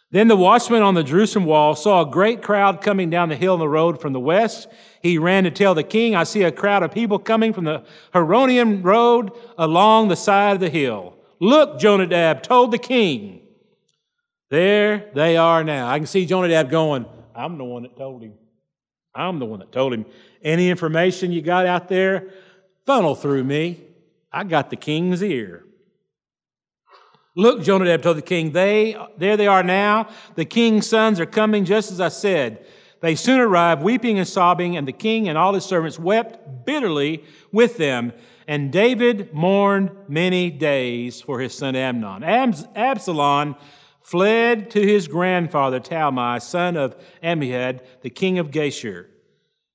Then 0.09 0.27
the 0.27 0.35
watchman 0.35 0.83
on 0.83 0.93
the 0.93 1.03
Jerusalem 1.03 1.45
wall 1.45 1.75
saw 1.75 2.01
a 2.01 2.11
great 2.11 2.43
crowd 2.43 2.81
coming 2.81 3.09
down 3.09 3.29
the 3.29 3.35
hill 3.35 3.53
on 3.53 3.59
the 3.59 3.67
road 3.67 3.99
from 3.99 4.13
the 4.13 4.19
west. 4.19 4.67
He 5.01 5.17
ran 5.17 5.43
to 5.43 5.51
tell 5.51 5.73
the 5.73 5.83
king, 5.83 6.15
I 6.15 6.23
see 6.23 6.43
a 6.43 6.51
crowd 6.51 6.83
of 6.83 6.91
people 6.91 7.17
coming 7.17 7.51
from 7.51 7.65
the 7.65 7.83
Horonaim 8.13 8.83
road 8.83 9.31
along 9.57 10.07
the 10.07 10.15
side 10.15 10.53
of 10.53 10.59
the 10.59 10.69
hill. 10.69 11.17
Look, 11.39 11.79
Jonadab 11.79 12.43
told 12.43 12.71
the 12.71 12.77
king. 12.77 13.41
There 14.51 15.09
they 15.15 15.35
are 15.35 15.63
now. 15.63 15.89
I 15.89 15.97
can 15.97 16.05
see 16.05 16.27
Jonadab 16.27 16.69
going, 16.69 17.07
I'm 17.35 17.57
the 17.57 17.63
one 17.63 17.81
that 17.81 17.97
told 17.97 18.21
him. 18.21 18.33
I'm 19.15 19.39
the 19.39 19.45
one 19.45 19.59
that 19.59 19.71
told 19.71 19.93
him. 19.93 20.05
Any 20.43 20.69
information 20.69 21.31
you 21.31 21.41
got 21.41 21.65
out 21.65 21.89
there, 21.89 22.29
funnel 22.85 23.15
through 23.15 23.43
me. 23.43 23.81
I 24.31 24.43
got 24.43 24.69
the 24.69 24.75
king's 24.75 25.21
ear. 25.21 25.63
Look, 27.35 27.63
Jonadab 27.63 28.03
told 28.03 28.17
the 28.17 28.21
king, 28.21 28.51
they, 28.51 28.95
there 29.17 29.37
they 29.37 29.47
are 29.47 29.63
now. 29.63 30.09
The 30.35 30.45
king's 30.45 30.87
sons 30.87 31.19
are 31.19 31.25
coming 31.25 31.65
just 31.65 31.91
as 31.91 31.99
I 31.99 32.09
said. 32.09 32.65
They 33.01 33.15
soon 33.15 33.39
arrived, 33.39 33.81
weeping 33.81 34.17
and 34.17 34.27
sobbing, 34.27 34.77
and 34.77 34.87
the 34.87 34.93
king 34.93 35.27
and 35.27 35.37
all 35.37 35.53
his 35.53 35.65
servants 35.65 35.99
wept 35.99 36.65
bitterly 36.65 37.23
with 37.51 37.77
them. 37.77 38.13
And 38.47 38.71
David 38.71 39.33
mourned 39.33 39.91
many 40.07 40.49
days 40.51 41.21
for 41.21 41.39
his 41.39 41.57
son 41.57 41.75
Amnon. 41.75 42.23
Absalom 42.23 43.55
fled 43.99 44.69
to 44.71 44.81
his 44.81 45.07
grandfather 45.07 45.79
Talmai, 45.79 46.41
son 46.41 46.77
of 46.77 46.95
Ammihud, 47.23 47.81
the 48.01 48.09
king 48.09 48.37
of 48.37 48.51
Geshur. 48.51 49.07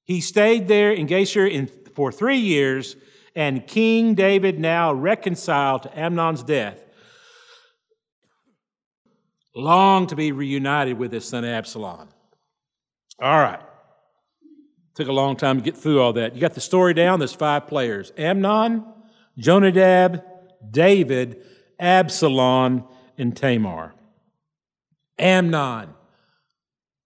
He 0.04 0.20
stayed 0.22 0.68
there 0.68 0.90
in 0.90 1.06
Geshur 1.06 1.50
in, 1.50 1.70
for 1.98 2.12
three 2.12 2.38
years, 2.38 2.94
and 3.34 3.66
King 3.66 4.14
David 4.14 4.60
now 4.60 4.92
reconciled 4.92 5.82
to 5.82 5.98
Amnon's 5.98 6.44
death 6.44 6.78
longed 9.58 10.10
to 10.10 10.14
be 10.14 10.30
reunited 10.30 10.96
with 10.96 11.12
his 11.12 11.24
son 11.24 11.44
Absalom. 11.44 12.08
All 13.20 13.40
right. 13.40 13.60
Took 14.94 15.08
a 15.08 15.12
long 15.12 15.34
time 15.34 15.58
to 15.58 15.64
get 15.64 15.76
through 15.76 16.00
all 16.00 16.12
that. 16.12 16.36
You 16.36 16.40
got 16.40 16.54
the 16.54 16.60
story 16.60 16.94
down. 16.94 17.18
There's 17.18 17.34
five 17.34 17.66
players 17.66 18.12
Amnon, 18.16 18.84
Jonadab, 19.36 20.22
David, 20.70 21.44
Absalom, 21.80 22.84
and 23.16 23.36
Tamar. 23.36 23.94
Amnon, 25.18 25.90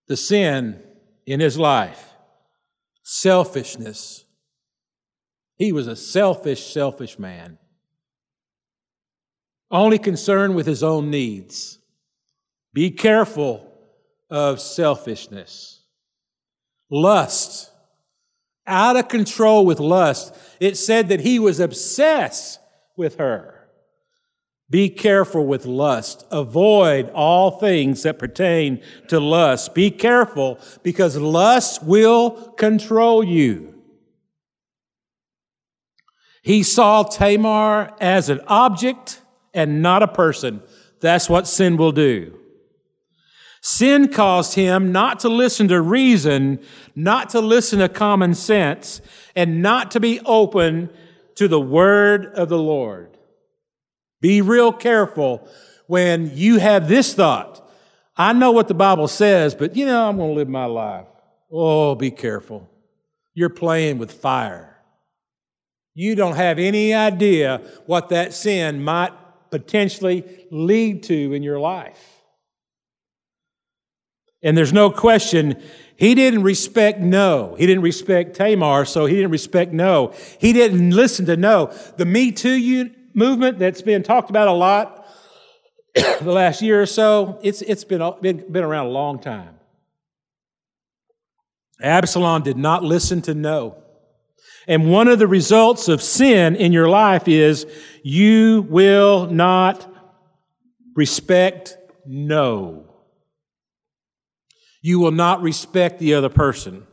the 0.07 0.18
sin 0.18 0.83
in 1.24 1.40
his 1.40 1.59
life, 1.59 2.11
selfishness. 3.02 4.24
He 5.62 5.70
was 5.70 5.87
a 5.87 5.94
selfish, 5.94 6.72
selfish 6.72 7.20
man, 7.20 7.57
only 9.70 9.96
concerned 9.96 10.57
with 10.57 10.66
his 10.66 10.83
own 10.83 11.09
needs. 11.09 11.79
Be 12.75 12.90
careful 12.90 13.72
of 14.29 14.61
selfishness. 14.61 15.85
Lust. 16.90 17.70
Out 18.66 18.96
of 18.96 19.07
control 19.07 19.64
with 19.64 19.79
lust. 19.79 20.35
It 20.59 20.77
said 20.77 21.11
that 21.11 21.20
he 21.20 21.38
was 21.38 21.61
obsessed 21.61 22.59
with 22.96 23.18
her. 23.18 23.68
Be 24.68 24.88
careful 24.88 25.46
with 25.46 25.64
lust. 25.64 26.27
Avoid 26.33 27.09
all 27.11 27.61
things 27.61 28.03
that 28.03 28.18
pertain 28.18 28.83
to 29.07 29.20
lust. 29.20 29.77
Be 29.77 29.92
careful 29.92 30.59
because 30.83 31.16
lust 31.16 31.85
will 31.85 32.51
control 32.55 33.22
you. 33.22 33.71
He 36.42 36.62
saw 36.64 37.05
Tamar 37.05 37.94
as 38.00 38.28
an 38.28 38.40
object 38.48 39.22
and 39.55 39.81
not 39.81 40.02
a 40.02 40.09
person. 40.09 40.62
That's 41.00 41.28
what 41.28 41.46
sin 41.46 41.76
will 41.76 41.92
do. 41.92 42.38
Sin 43.61 44.09
caused 44.09 44.55
him 44.55 44.90
not 44.90 45.20
to 45.20 45.28
listen 45.28 45.68
to 45.68 45.81
reason, 45.81 46.59
not 46.96 47.31
to 47.31 47.40
listen 47.40 47.78
to 47.78 47.88
common 47.88 48.35
sense, 48.35 49.00
and 49.37 49.62
not 49.62 49.92
to 49.92 50.00
be 50.00 50.20
open 50.24 50.90
to 51.37 51.46
the 51.46 51.61
word 51.61 52.26
of 52.35 52.48
the 52.48 52.59
Lord. 52.59 53.16
Be 54.20 54.42
real 54.42 54.72
careful 54.72 55.48
when 55.87 56.33
you 56.35 56.59
have 56.59 56.88
this 56.88 57.14
thought. 57.14 57.61
I 58.16 58.33
know 58.33 58.50
what 58.50 58.66
the 58.66 58.74
Bible 58.74 59.09
says, 59.09 59.55
but 59.55 59.76
you 59.76 59.87
know, 59.87 60.09
I'm 60.09 60.16
going 60.16 60.31
to 60.31 60.35
live 60.35 60.48
my 60.48 60.64
life. 60.64 61.07
Oh, 61.50 61.94
be 61.94 62.11
careful. 62.11 62.68
You're 63.33 63.48
playing 63.48 63.98
with 63.98 64.11
fire. 64.11 64.71
You 65.94 66.14
don't 66.14 66.37
have 66.37 66.59
any 66.59 66.94
idea 66.94 67.61
what 67.87 68.09
that 68.09 68.33
sin 68.33 68.83
might 68.83 69.12
potentially 69.50 70.24
lead 70.50 71.02
to 71.05 71.35
in 71.35 71.42
your 71.42 71.61
life. 71.61 72.22
And 74.42 74.57
there's 74.57 74.72
no 74.72 74.90
question, 74.90 75.62
he 75.96 76.14
didn't 76.14 76.42
respect 76.42 76.98
no. 76.98 77.55
He 77.59 77.66
didn't 77.66 77.85
respect 77.85 78.35
Tamar, 78.35 78.85
so 78.87 79.07
he 79.07 79.14
didn't 79.16 79.31
respect 79.31 79.72
no. 79.72 80.12
He 80.40 80.52
didn't 80.52 80.90
listen 80.90 81.26
to 81.26 81.37
no. 81.37 81.72
The 81.96 82.05
Me 82.05 82.33
Too 82.33 82.90
movement 83.14 83.59
that's 83.59 83.83
been 83.83 84.02
talked 84.02 84.31
about 84.31 84.48
a 84.48 84.52
lot 84.52 85.07
the 85.94 86.33
last 86.33 86.62
year 86.62 86.81
or 86.81 86.87
so, 86.87 87.38
it's, 87.42 87.61
it's 87.62 87.85
been, 87.85 88.02
been, 88.20 88.50
been 88.50 88.64
around 88.64 88.87
a 88.87 88.90
long 88.90 89.18
time. 89.18 89.57
Absalom 91.81 92.42
did 92.42 92.57
not 92.57 92.83
listen 92.83 93.20
to 93.22 93.35
no. 93.35 93.81
And 94.68 94.90
one 94.90 95.09
of 95.09 95.18
the 95.18 95.27
results 95.27 95.88
of 95.88 96.03
sin 96.03 96.55
in 96.55 96.72
your 96.72 96.88
life 96.88 97.27
is 97.27 97.66
you 98.03 98.66
will 98.68 99.27
not 99.27 99.92
respect 100.94 101.77
no. 102.07 102.87
You 104.81 104.98
will 104.98 105.12
not 105.12 105.42
respect 105.42 105.98
the 105.98 106.14
other 106.14 106.29
person. 106.29 106.87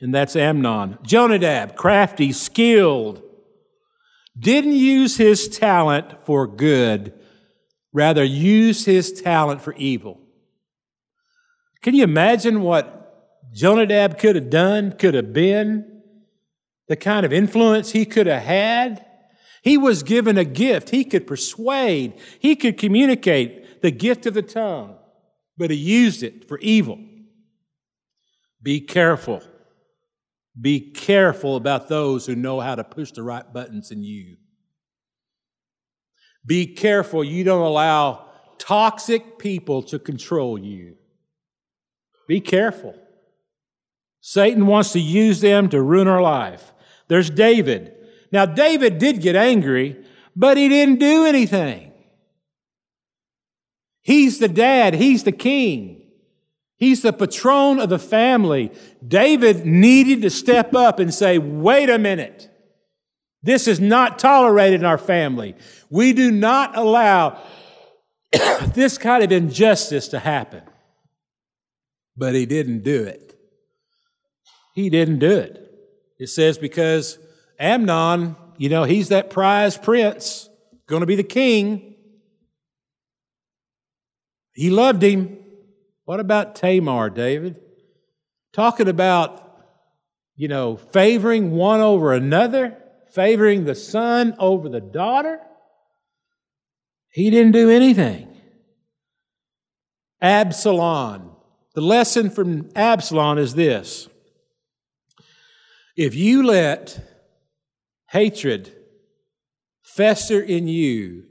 And 0.00 0.14
that's 0.14 0.36
Amnon. 0.36 0.98
Jonadab, 1.02 1.76
crafty, 1.76 2.32
skilled, 2.32 3.22
didn't 4.38 4.72
use 4.72 5.16
his 5.16 5.48
talent 5.48 6.24
for 6.26 6.46
good, 6.46 7.14
rather, 7.92 8.22
used 8.22 8.84
his 8.84 9.12
talent 9.12 9.62
for 9.62 9.74
evil. 9.74 10.20
Can 11.80 11.94
you 11.94 12.04
imagine 12.04 12.60
what 12.60 13.05
Jonadab 13.56 14.18
could 14.18 14.36
have 14.36 14.50
done, 14.50 14.92
could 14.92 15.14
have 15.14 15.32
been? 15.32 16.02
The 16.88 16.96
kind 16.96 17.26
of 17.26 17.32
influence 17.32 17.90
he 17.90 18.04
could 18.04 18.28
have 18.28 18.42
had? 18.42 19.04
He 19.62 19.76
was 19.76 20.04
given 20.04 20.38
a 20.38 20.44
gift. 20.44 20.90
He 20.90 21.04
could 21.04 21.26
persuade, 21.26 22.20
he 22.38 22.54
could 22.54 22.78
communicate 22.78 23.82
the 23.82 23.90
gift 23.90 24.26
of 24.26 24.34
the 24.34 24.42
tongue 24.42 24.96
but 25.56 25.70
he 25.70 25.76
used 25.76 26.22
it 26.22 26.48
for 26.48 26.58
evil. 26.58 26.98
Be 28.62 28.80
careful. 28.80 29.42
Be 30.60 30.80
careful 30.92 31.56
about 31.56 31.88
those 31.88 32.26
who 32.26 32.34
know 32.34 32.60
how 32.60 32.74
to 32.74 32.84
push 32.84 33.12
the 33.12 33.22
right 33.22 33.50
buttons 33.52 33.90
in 33.90 34.02
you. 34.02 34.36
Be 36.44 36.66
careful 36.66 37.24
you 37.24 37.44
don't 37.44 37.62
allow 37.62 38.26
toxic 38.58 39.38
people 39.38 39.82
to 39.82 39.98
control 39.98 40.58
you. 40.58 40.96
Be 42.28 42.40
careful. 42.40 42.94
Satan 44.28 44.66
wants 44.66 44.90
to 44.90 44.98
use 44.98 45.40
them 45.40 45.68
to 45.68 45.80
ruin 45.80 46.08
our 46.08 46.20
life. 46.20 46.72
There's 47.06 47.30
David. 47.30 47.94
Now, 48.32 48.44
David 48.44 48.98
did 48.98 49.20
get 49.20 49.36
angry, 49.36 50.04
but 50.34 50.56
he 50.56 50.68
didn't 50.68 50.98
do 50.98 51.26
anything. 51.26 51.92
He's 54.02 54.40
the 54.40 54.48
dad. 54.48 54.94
He's 54.94 55.22
the 55.22 55.30
king. 55.30 56.08
He's 56.76 57.02
the 57.02 57.12
patron 57.12 57.78
of 57.78 57.88
the 57.88 58.00
family. 58.00 58.72
David 59.06 59.64
needed 59.64 60.22
to 60.22 60.30
step 60.30 60.74
up 60.74 60.98
and 60.98 61.14
say, 61.14 61.38
wait 61.38 61.88
a 61.88 61.96
minute. 61.96 62.50
This 63.44 63.68
is 63.68 63.78
not 63.78 64.18
tolerated 64.18 64.80
in 64.80 64.86
our 64.86 64.98
family. 64.98 65.54
We 65.88 66.12
do 66.12 66.32
not 66.32 66.76
allow 66.76 67.40
this 68.74 68.98
kind 68.98 69.22
of 69.22 69.30
injustice 69.30 70.08
to 70.08 70.18
happen. 70.18 70.62
But 72.16 72.34
he 72.34 72.44
didn't 72.44 72.82
do 72.82 73.04
it. 73.04 73.26
He 74.76 74.90
didn't 74.90 75.20
do 75.20 75.38
it. 75.38 75.72
It 76.18 76.26
says 76.26 76.58
because 76.58 77.18
Amnon, 77.58 78.36
you 78.58 78.68
know, 78.68 78.84
he's 78.84 79.08
that 79.08 79.30
prize 79.30 79.78
prince, 79.78 80.50
going 80.86 81.00
to 81.00 81.06
be 81.06 81.16
the 81.16 81.22
king. 81.22 81.94
He 84.52 84.68
loved 84.68 85.02
him. 85.02 85.38
What 86.04 86.20
about 86.20 86.56
Tamar, 86.56 87.08
David? 87.08 87.58
Talking 88.52 88.86
about, 88.86 89.64
you 90.34 90.46
know, 90.46 90.76
favoring 90.76 91.52
one 91.52 91.80
over 91.80 92.12
another, 92.12 92.76
favoring 93.12 93.64
the 93.64 93.74
son 93.74 94.36
over 94.38 94.68
the 94.68 94.82
daughter. 94.82 95.40
He 97.08 97.30
didn't 97.30 97.52
do 97.52 97.70
anything. 97.70 98.28
Absalom. 100.20 101.30
The 101.74 101.80
lesson 101.80 102.28
from 102.28 102.68
Absalom 102.76 103.38
is 103.38 103.54
this 103.54 104.10
if 105.96 106.14
you 106.14 106.44
let 106.44 107.00
hatred 108.10 108.72
fester 109.82 110.40
in 110.40 110.68
you, 110.68 111.24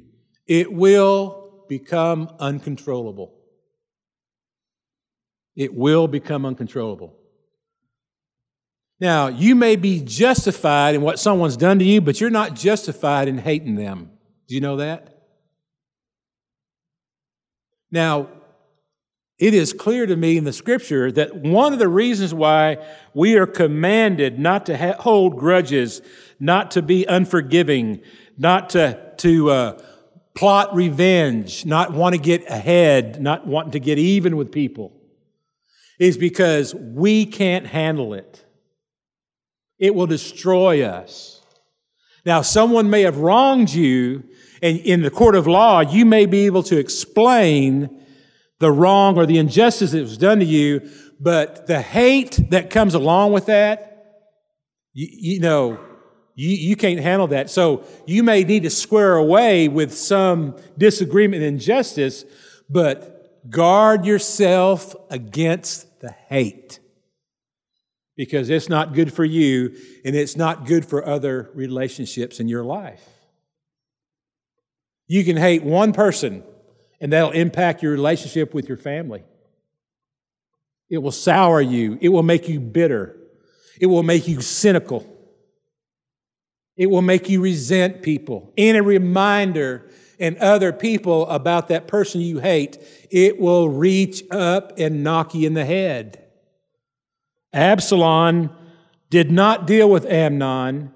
it 0.48 0.74
will 0.74 1.66
become 1.70 2.30
uncontrollable. 2.40 3.36
It 5.56 5.74
will 5.74 6.08
become 6.08 6.46
uncontrollable. 6.46 7.16
Now, 9.00 9.28
you 9.28 9.56
may 9.56 9.76
be 9.76 10.02
justified 10.02 10.96
in 10.96 11.02
what 11.02 11.20
someone's 11.20 11.58
done 11.58 11.80
to 11.80 11.86
you, 11.86 12.02
but 12.02 12.20
you're 12.20 12.30
not 12.30 12.56
justified 12.56 13.28
in 13.28 13.38
hating 13.38 13.76
them. 13.76 14.12
Do 14.48 14.56
you 14.56 14.62
know 14.62 14.78
that? 14.78 15.16
Now, 17.92 18.30
it 19.38 19.54
is 19.54 19.74
clear 19.74 20.06
to 20.06 20.16
me 20.16 20.38
in 20.38 20.46
the 20.46 20.54
scripture 20.54 21.12
that 21.12 21.36
one 21.36 21.74
of 21.74 21.80
the 21.80 21.90
reasons 21.90 22.34
why 22.34 22.78
we 23.14 23.36
are 23.36 23.46
commanded 23.46 24.40
not 24.40 24.66
to 24.68 24.78
ha- 24.78 24.96
hold 25.00 25.38
grudges, 25.38 26.02
not 26.40 26.72
to 26.72 26.82
be 26.82 27.06
unforgiving, 27.06 28.02
not 28.38 28.70
to, 28.72 29.14
to 29.18 29.52
uh, 29.52 29.82
plot 30.36 30.74
revenge, 30.74 31.66
not 31.66 31.92
want 31.92 32.16
to 32.16 32.22
get 32.22 32.50
ahead, 32.50 33.22
not 33.22 33.46
wanting 33.46 33.72
to 33.72 33.80
get 33.80 33.98
even 33.98 34.38
with 34.38 34.54
people, 34.54 34.94
is 36.00 36.18
because 36.18 36.74
we 36.74 37.26
can't 37.26 37.68
handle 37.68 38.14
it. 38.14 38.46
It 39.78 39.94
will 39.94 40.08
destroy 40.08 40.84
us. 40.84 41.42
Now, 42.26 42.42
someone 42.42 42.90
may 42.90 43.02
have 43.02 43.18
wronged 43.18 43.74
you, 43.74 44.24
and 44.62 44.80
in 44.80 45.02
the 45.02 45.12
court 45.12 45.36
of 45.36 45.46
law, 45.46 45.82
you 45.82 46.06
may 46.06 46.26
be 46.26 46.46
able 46.46 46.64
to 46.64 46.78
explain 46.78 48.05
the 48.60 48.72
wrong 48.72 49.18
or 49.18 49.26
the 49.26 49.38
injustice 49.38 49.92
that 49.92 50.02
was 50.02 50.18
done 50.18 50.40
to 50.40 50.46
you, 50.46 50.90
but 51.20 51.68
the 51.68 51.82
hate 51.82 52.40
that 52.50 52.70
comes 52.70 52.94
along 52.94 53.34
with 53.34 53.48
that, 53.48 53.92
you, 54.94 55.08
you 55.12 55.40
know, 55.40 55.80
you, 56.36 56.50
you 56.50 56.76
can't 56.76 57.00
handle 57.00 57.28
that. 57.28 57.50
So 57.50 57.84
you 58.06 58.24
may 58.24 58.44
need 58.44 58.64
to 58.64 58.70
square 58.70 59.16
away 59.16 59.68
with 59.68 59.98
some 59.98 60.58
disagreement 60.78 61.44
and 61.44 61.56
injustice, 61.56 62.26
but 62.70 63.50
guard 63.50 64.06
yourself 64.06 64.96
against 65.10 66.00
the 66.02 66.12
hate 66.28 66.80
because 68.18 68.50
it's 68.50 68.70
not 68.70 68.94
good 68.94 69.14
for 69.14 69.26
you 69.26 69.76
and 70.04 70.16
it's 70.16 70.36
not 70.36 70.66
good 70.66 70.86
for 70.86 71.06
other 71.06 71.52
relationships 71.54 72.40
in 72.40 72.48
your 72.48 72.64
life. 72.64 73.08
You 75.08 75.24
can 75.24 75.38
hate 75.38 75.64
one 75.64 75.94
person 75.94 76.44
and 77.00 77.14
that'll 77.14 77.32
impact 77.32 77.84
your 77.84 77.92
relationship 77.92 78.54
with 78.54 78.68
your 78.68 78.78
family. 78.78 79.24
It 80.90 81.00
will 81.00 81.12
sour 81.12 81.62
you. 81.62 81.98
It 82.02 82.10
will 82.10 82.24
make 82.24 82.48
you 82.48 82.60
bitter. 82.60 83.18
It 83.80 83.88
will 83.88 84.04
make 84.04 84.28
you 84.28 84.42
cynical. 84.42 85.06
It 86.78 86.88
will 86.88 87.02
make 87.02 87.30
you 87.30 87.42
resent 87.42 88.02
people. 88.02 88.54
And 88.58 88.78
a 88.78 88.84
reminder 88.84 89.90
and 90.20 90.38
other 90.38 90.72
people 90.72 91.28
about 91.28 91.68
that 91.70 91.88
person 91.88 92.22
you 92.22 92.40
hate, 92.40 92.78
it 93.10 93.40
will 93.40 93.70
reach 93.70 94.24
up 94.32 94.74
and 94.78 95.04
knock 95.04 95.36
you 95.36 95.48
in 95.48 95.54
the 95.54 95.66
head. 95.66 96.24
Absalom 97.54 98.50
did 99.10 99.32
not 99.32 99.68
deal 99.68 99.90
with 99.90 100.06
Amnon. 100.06 100.92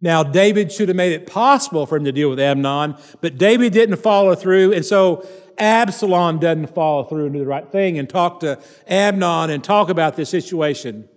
Now, 0.00 0.22
David 0.22 0.70
should 0.72 0.88
have 0.88 0.96
made 0.96 1.12
it 1.12 1.26
possible 1.26 1.86
for 1.86 1.96
him 1.96 2.04
to 2.04 2.12
deal 2.12 2.28
with 2.28 2.38
Amnon, 2.38 2.96
but 3.20 3.38
David 3.38 3.72
didn't 3.72 3.96
follow 3.96 4.34
through, 4.34 4.72
and 4.72 4.84
so 4.84 5.26
Absalom 5.58 6.38
doesn't 6.38 6.74
follow 6.74 7.04
through 7.04 7.26
and 7.26 7.32
do 7.32 7.38
the 7.38 7.46
right 7.46 7.70
thing 7.70 7.98
and 7.98 8.08
talk 8.08 8.40
to 8.40 8.60
Amnon 8.86 9.50
and 9.50 9.64
talk 9.64 9.88
about 9.88 10.16
this 10.16 10.28
situation 10.28 11.08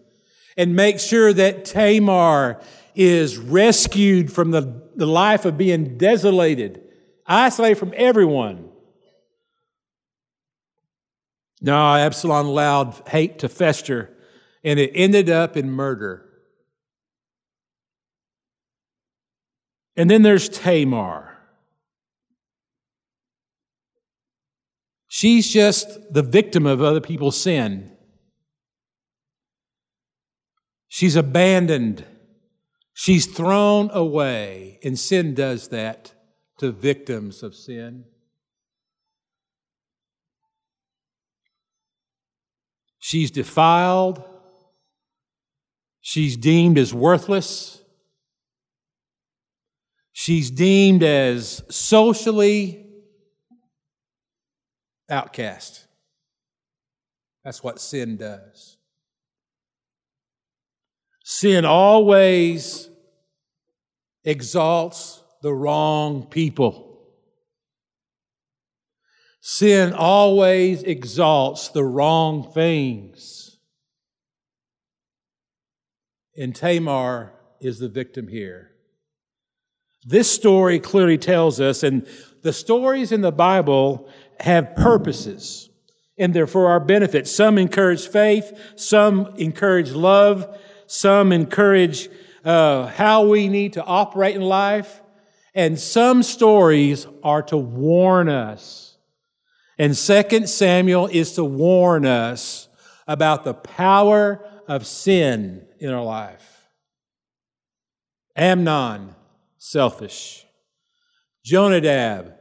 and 0.55 0.75
make 0.75 0.99
sure 0.99 1.33
that 1.33 1.65
Tamar 1.65 2.61
is 2.95 3.37
rescued 3.37 4.31
from 4.31 4.51
the, 4.51 4.81
the 4.95 5.05
life 5.05 5.45
of 5.45 5.57
being 5.57 5.97
desolated, 5.97 6.81
isolated 7.25 7.75
from 7.75 7.93
everyone. 7.95 8.69
No, 11.61 11.95
Absalom 11.95 12.47
allowed 12.47 13.01
hate 13.07 13.39
to 13.39 13.49
fester, 13.49 14.15
and 14.63 14.79
it 14.79 14.91
ended 14.93 15.29
up 15.29 15.57
in 15.57 15.69
murder. 15.69 16.28
And 19.99 20.09
then 20.09 20.21
there's 20.21 20.47
Tamar. 20.47 21.37
She's 25.09 25.51
just 25.51 26.13
the 26.13 26.21
victim 26.21 26.65
of 26.65 26.81
other 26.81 27.01
people's 27.01 27.35
sin. 27.35 27.91
She's 30.87 31.17
abandoned. 31.17 32.05
She's 32.93 33.25
thrown 33.25 33.89
away. 33.91 34.79
And 34.85 34.97
sin 34.97 35.33
does 35.33 35.67
that 35.67 36.13
to 36.59 36.71
victims 36.71 37.43
of 37.43 37.53
sin. 37.53 38.05
She's 42.99 43.31
defiled. 43.31 44.23
She's 45.99 46.37
deemed 46.37 46.77
as 46.77 46.93
worthless. 46.93 47.78
She's 50.21 50.51
deemed 50.51 51.01
as 51.01 51.63
socially 51.69 52.85
outcast. 55.09 55.87
That's 57.45 57.63
what 57.63 57.79
sin 57.79 58.17
does. 58.17 58.75
Sin 61.23 61.63
always 61.63 62.89
exalts 64.25 65.23
the 65.41 65.53
wrong 65.53 66.27
people. 66.27 66.99
Sin 69.39 69.93
always 69.93 70.83
exalts 70.83 71.69
the 71.69 71.85
wrong 71.85 72.51
things. 72.51 73.57
And 76.35 76.53
Tamar 76.53 77.31
is 77.61 77.79
the 77.79 77.87
victim 77.87 78.27
here. 78.27 78.68
This 80.05 80.31
story 80.31 80.79
clearly 80.79 81.17
tells 81.17 81.59
us, 81.59 81.83
and 81.83 82.07
the 82.41 82.53
stories 82.53 83.11
in 83.11 83.21
the 83.21 83.31
Bible 83.31 84.07
have 84.39 84.75
purposes, 84.75 85.69
and 86.17 86.33
they're 86.33 86.47
for 86.47 86.69
our 86.69 86.79
benefit. 86.79 87.27
Some 87.27 87.57
encourage 87.57 88.07
faith, 88.07 88.57
some 88.75 89.33
encourage 89.37 89.91
love, 89.91 90.57
some 90.87 91.31
encourage 91.31 92.09
uh, 92.45 92.87
how 92.87 93.25
we 93.25 93.49
need 93.49 93.73
to 93.73 93.83
operate 93.83 94.35
in 94.35 94.41
life, 94.41 95.01
and 95.53 95.77
some 95.77 96.23
stories 96.23 97.05
are 97.23 97.41
to 97.43 97.57
warn 97.57 98.29
us. 98.29 98.97
And 99.77 99.95
Second 99.95 100.49
Samuel 100.49 101.07
is 101.07 101.33
to 101.33 101.43
warn 101.43 102.05
us 102.05 102.69
about 103.07 103.43
the 103.43 103.53
power 103.53 104.45
of 104.67 104.85
sin 104.85 105.65
in 105.79 105.89
our 105.89 106.03
life. 106.03 106.67
Amnon 108.35 109.15
selfish. 109.59 110.45
Jonadab, 111.45 112.33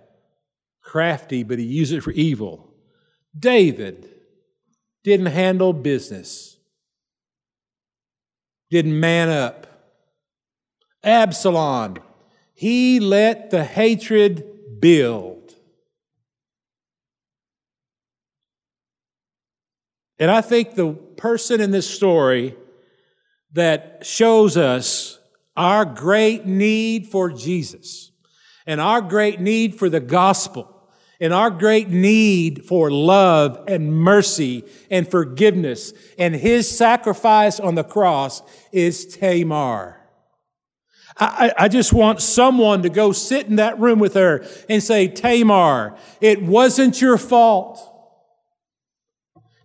crafty, 0.82 1.42
but 1.42 1.58
he 1.58 1.64
used 1.64 1.92
it 1.92 2.00
for 2.00 2.12
evil. 2.12 2.72
David 3.38 4.08
didn't 5.04 5.26
handle 5.26 5.72
business, 5.72 6.56
didn't 8.70 8.98
man 8.98 9.28
up. 9.28 9.66
Absalom, 11.04 11.98
he 12.54 12.98
let 12.98 13.50
the 13.50 13.64
hatred 13.64 14.80
build. 14.80 15.54
And 20.18 20.30
I 20.30 20.40
think 20.40 20.74
the 20.74 20.92
person 20.92 21.60
in 21.60 21.70
this 21.70 21.88
story 21.88 22.56
that 23.52 24.04
shows 24.04 24.56
us 24.56 25.17
our 25.58 25.84
great 25.84 26.46
need 26.46 27.08
for 27.08 27.30
Jesus 27.32 28.12
and 28.64 28.80
our 28.80 29.00
great 29.00 29.40
need 29.40 29.74
for 29.74 29.90
the 29.90 29.98
gospel 29.98 30.72
and 31.20 31.34
our 31.34 31.50
great 31.50 31.88
need 31.88 32.64
for 32.64 32.92
love 32.92 33.64
and 33.66 33.92
mercy 33.92 34.64
and 34.88 35.10
forgiveness 35.10 35.92
and 36.16 36.36
his 36.36 36.70
sacrifice 36.70 37.58
on 37.58 37.74
the 37.74 37.82
cross 37.82 38.40
is 38.70 39.04
Tamar. 39.04 39.96
I, 41.16 41.52
I, 41.58 41.66
just 41.66 41.92
want 41.92 42.22
someone 42.22 42.84
to 42.84 42.88
go 42.88 43.10
sit 43.10 43.48
in 43.48 43.56
that 43.56 43.80
room 43.80 43.98
with 43.98 44.14
her 44.14 44.46
and 44.68 44.80
say, 44.80 45.08
Tamar, 45.08 45.96
it 46.20 46.40
wasn't 46.40 47.00
your 47.00 47.18
fault. 47.18 47.80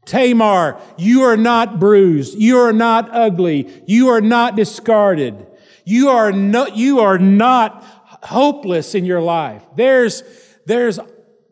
Tamar, 0.06 0.82
you 0.98 1.22
are 1.22 1.38
not 1.38 1.80
bruised. 1.80 2.36
You 2.40 2.58
are 2.58 2.74
not 2.74 3.14
ugly. 3.14 3.84
You 3.86 4.10
are 4.10 4.22
not 4.22 4.56
discarded. 4.56 5.46
You 5.86 6.10
are 6.10 6.32
not, 6.32 6.76
you 6.76 7.00
are 7.00 7.18
not 7.18 7.84
hopeless 8.24 8.96
in 8.96 9.06
your 9.06 9.22
life. 9.22 9.64
There's, 9.76 10.24
there's 10.66 11.00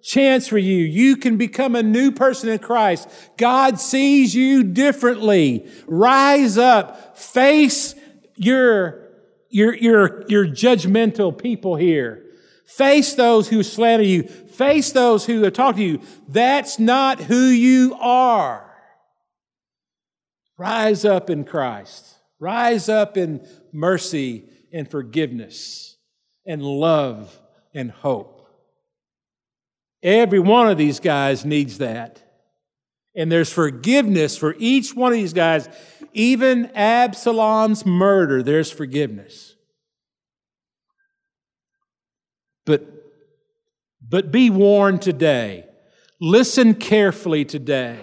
chance 0.01 0.47
for 0.47 0.57
you. 0.57 0.83
You 0.83 1.17
can 1.17 1.37
become 1.37 1.75
a 1.75 1.83
new 1.83 2.11
person 2.11 2.49
in 2.49 2.59
Christ. 2.59 3.07
God 3.37 3.79
sees 3.79 4.33
you 4.33 4.63
differently. 4.63 5.69
Rise 5.87 6.57
up. 6.57 7.17
Face 7.17 7.95
your, 8.35 9.09
your, 9.49 9.75
your, 9.75 10.25
your 10.27 10.45
judgmental 10.45 11.37
people 11.37 11.75
here. 11.75 12.25
Face 12.65 13.13
those 13.15 13.49
who 13.49 13.63
slander 13.63 14.05
you. 14.05 14.23
Face 14.23 14.91
those 14.91 15.25
who 15.25 15.49
talk 15.51 15.75
to 15.75 15.83
you. 15.83 16.01
That's 16.27 16.79
not 16.79 17.19
who 17.19 17.47
you 17.47 17.95
are. 17.99 18.67
Rise 20.57 21.05
up 21.05 21.29
in 21.29 21.43
Christ. 21.43 22.15
Rise 22.39 22.87
up 22.87 23.17
in 23.17 23.45
mercy 23.73 24.45
and 24.73 24.89
forgiveness 24.89 25.97
and 26.45 26.61
love 26.61 27.39
and 27.73 27.91
hope. 27.91 28.47
Every 30.03 30.39
one 30.39 30.67
of 30.67 30.77
these 30.77 30.99
guys 30.99 31.45
needs 31.45 31.77
that. 31.77 32.23
And 33.15 33.31
there's 33.31 33.51
forgiveness 33.51 34.37
for 34.37 34.55
each 34.57 34.95
one 34.95 35.11
of 35.11 35.17
these 35.17 35.33
guys. 35.33 35.67
Even 36.13 36.71
Absalom's 36.75 37.85
murder, 37.85 38.41
there's 38.41 38.71
forgiveness. 38.71 39.55
But, 42.65 42.87
but 44.07 44.31
be 44.31 44.49
warned 44.49 45.01
today. 45.01 45.65
Listen 46.19 46.73
carefully 46.73 47.43
today. 47.43 47.99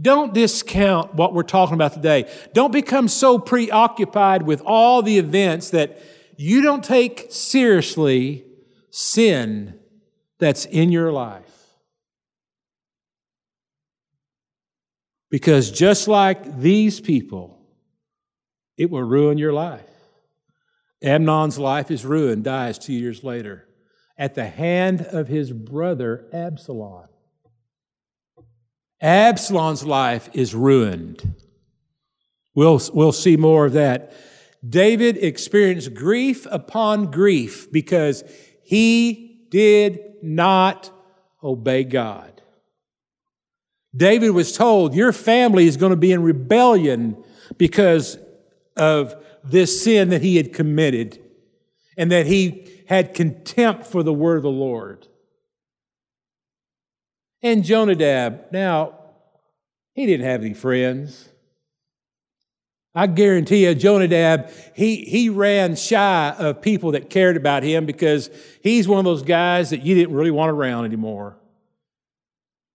Don't 0.00 0.34
discount 0.34 1.14
what 1.14 1.32
we're 1.32 1.42
talking 1.42 1.74
about 1.74 1.92
today. 1.92 2.30
Don't 2.52 2.72
become 2.72 3.08
so 3.08 3.38
preoccupied 3.38 4.42
with 4.42 4.60
all 4.64 5.02
the 5.02 5.18
events 5.18 5.70
that 5.70 6.00
you 6.36 6.62
don't 6.62 6.82
take 6.82 7.26
seriously 7.30 8.44
sin 8.90 9.78
that's 10.38 10.64
in 10.64 10.90
your 10.90 11.12
life. 11.12 11.50
Because 15.30 15.70
just 15.70 16.08
like 16.08 16.58
these 16.58 17.00
people, 17.00 17.58
it 18.76 18.90
will 18.90 19.02
ruin 19.02 19.38
your 19.38 19.52
life. 19.52 19.88
Amnon's 21.02 21.58
life 21.58 21.90
is 21.90 22.04
ruined, 22.04 22.44
dies 22.44 22.78
two 22.78 22.92
years 22.92 23.22
later 23.22 23.68
at 24.16 24.34
the 24.34 24.46
hand 24.46 25.02
of 25.02 25.28
his 25.28 25.52
brother 25.52 26.26
Absalom. 26.32 27.08
Absalom's 29.04 29.84
life 29.84 30.30
is 30.32 30.54
ruined. 30.54 31.34
We'll, 32.54 32.80
we'll 32.94 33.12
see 33.12 33.36
more 33.36 33.66
of 33.66 33.74
that. 33.74 34.14
David 34.66 35.22
experienced 35.22 35.92
grief 35.92 36.46
upon 36.50 37.10
grief 37.10 37.70
because 37.70 38.24
he 38.62 39.46
did 39.50 40.00
not 40.22 40.90
obey 41.42 41.84
God. 41.84 42.40
David 43.94 44.30
was 44.30 44.56
told, 44.56 44.94
Your 44.94 45.12
family 45.12 45.66
is 45.66 45.76
going 45.76 45.90
to 45.90 45.96
be 45.96 46.10
in 46.10 46.22
rebellion 46.22 47.22
because 47.58 48.16
of 48.74 49.22
this 49.44 49.84
sin 49.84 50.08
that 50.08 50.22
he 50.22 50.36
had 50.36 50.54
committed 50.54 51.20
and 51.98 52.10
that 52.10 52.26
he 52.26 52.82
had 52.88 53.12
contempt 53.12 53.84
for 53.84 54.02
the 54.02 54.14
word 54.14 54.38
of 54.38 54.42
the 54.44 54.48
Lord. 54.48 55.08
And 57.44 57.62
Jonadab, 57.62 58.46
now, 58.52 58.94
he 59.94 60.06
didn't 60.06 60.24
have 60.24 60.40
any 60.40 60.54
friends. 60.54 61.28
I 62.94 63.06
guarantee 63.06 63.66
you, 63.66 63.74
Jonadab, 63.74 64.50
he, 64.74 65.04
he 65.04 65.28
ran 65.28 65.76
shy 65.76 66.34
of 66.38 66.62
people 66.62 66.92
that 66.92 67.10
cared 67.10 67.36
about 67.36 67.62
him 67.62 67.84
because 67.84 68.30
he's 68.62 68.88
one 68.88 68.98
of 68.98 69.04
those 69.04 69.22
guys 69.22 69.70
that 69.70 69.84
you 69.84 69.94
didn't 69.94 70.14
really 70.14 70.30
want 70.30 70.52
around 70.52 70.86
anymore. 70.86 71.36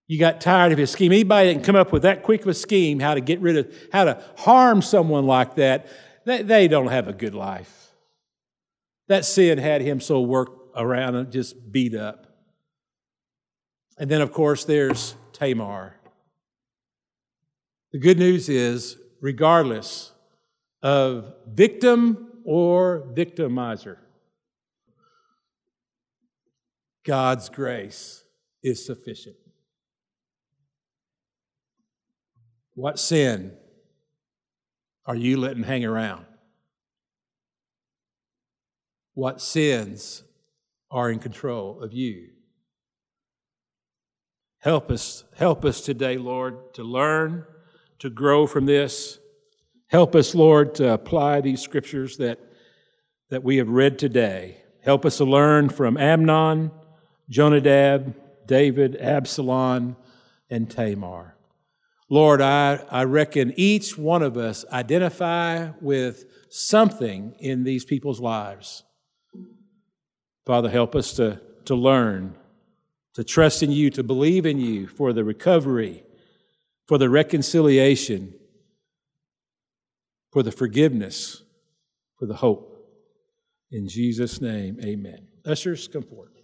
You 0.07 0.20
got 0.20 0.39
tired 0.39 0.72
of 0.72 0.78
his 0.78 0.91
scheme. 0.91 1.11
Anybody 1.11 1.47
that 1.47 1.53
can 1.55 1.63
come 1.63 1.76
up 1.76 1.91
with 1.91 2.03
that 2.03 2.22
quick 2.22 2.41
of 2.41 2.47
a 2.49 2.53
scheme, 2.53 2.99
how 2.99 3.15
to 3.15 3.22
get 3.22 3.39
rid 3.39 3.57
of, 3.57 3.74
how 3.91 4.03
to 4.03 4.24
harm 4.38 4.84
someone 4.84 5.26
like 5.26 5.55
that, 5.55 5.88
they, 6.26 6.43
they 6.43 6.67
don't 6.67 6.88
have 6.88 7.07
a 7.07 7.13
good 7.13 7.34
life. 7.34 7.91
That 9.07 9.26
sin 9.26 9.57
had 9.57 9.82
him 9.82 9.99
so 9.99 10.22
worked 10.22 10.76
around 10.76 11.15
and 11.15 11.32
just 11.32 11.72
beat 11.72 11.95
up. 11.95 12.28
And 13.99 14.09
then, 14.09 14.21
of 14.21 14.31
course, 14.31 14.63
there's 14.63 15.15
Tamar. 15.33 15.97
The 17.91 17.99
good 17.99 18.17
news 18.17 18.47
is 18.47 18.97
regardless 19.19 20.13
of 20.81 21.33
victim 21.45 22.29
or 22.45 23.11
victimizer. 23.13 23.97
God's 27.05 27.49
grace 27.49 28.23
is 28.63 28.85
sufficient. 28.85 29.35
What 32.75 32.99
sin 32.99 33.57
are 35.05 35.15
you 35.15 35.37
letting 35.37 35.63
hang 35.63 35.83
around? 35.83 36.25
What 39.13 39.41
sins 39.41 40.23
are 40.89 41.11
in 41.11 41.19
control 41.19 41.81
of 41.81 41.91
you? 41.91 42.29
Help 44.60 44.91
us, 44.91 45.24
help 45.38 45.64
us 45.64 45.82
today, 45.82 46.18
Lord, 46.18 46.74
to 46.74 46.84
learn 46.84 47.45
to 47.99 48.10
grow 48.10 48.47
from 48.47 48.66
this. 48.66 49.20
Help 49.88 50.16
us, 50.16 50.36
Lord, 50.36 50.76
to 50.76 50.93
apply 50.93 51.41
these 51.41 51.62
scriptures 51.62 52.18
that, 52.18 52.39
that 53.30 53.43
we 53.43 53.57
have 53.57 53.70
read 53.70 53.99
today. 53.99 54.62
Help 54.84 55.05
us 55.05 55.18
to 55.18 55.26
learn 55.26 55.70
from 55.70 55.97
Amnon, 55.97 56.72
Jonadab, 57.30 58.16
David, 58.47 58.95
Absalom, 58.97 59.95
and 60.49 60.70
Tamar. 60.70 61.36
Lord, 62.10 62.41
I, 62.41 62.84
I 62.89 63.03
reckon 63.03 63.53
each 63.55 63.97
one 63.97 64.24
of 64.24 64.36
us 64.36 64.66
identify 64.72 65.70
with 65.80 66.26
something 66.49 67.36
in 67.39 67.64
these 67.64 67.86
people's 67.86 68.20
lives. 68.20 68.84
Father, 70.45 70.70
help 70.70 70.95
us 70.95 71.14
to, 71.14 71.39
to 71.66 71.76
learn, 71.76 72.36
to 73.20 73.24
trust 73.26 73.61
in 73.61 73.70
you, 73.70 73.89
to 73.89 74.01
believe 74.01 74.45
in 74.45 74.59
you 74.59 74.88
for 74.88 75.11
the 75.11 75.26
recovery 75.26 76.03
for 76.89 76.97
the 76.97 77.07
reconciliation, 77.07 78.34
for 80.34 80.41
the 80.41 80.51
forgiveness, 80.51 81.43
for 82.17 82.26
the 82.26 82.34
hope. 82.34 82.84
In 83.70 83.88
Jesus' 83.88 84.41
name, 84.41 84.80
amen. 84.84 85.28
Ushers, 85.45 85.88
come 85.88 86.01
forward. 86.01 86.38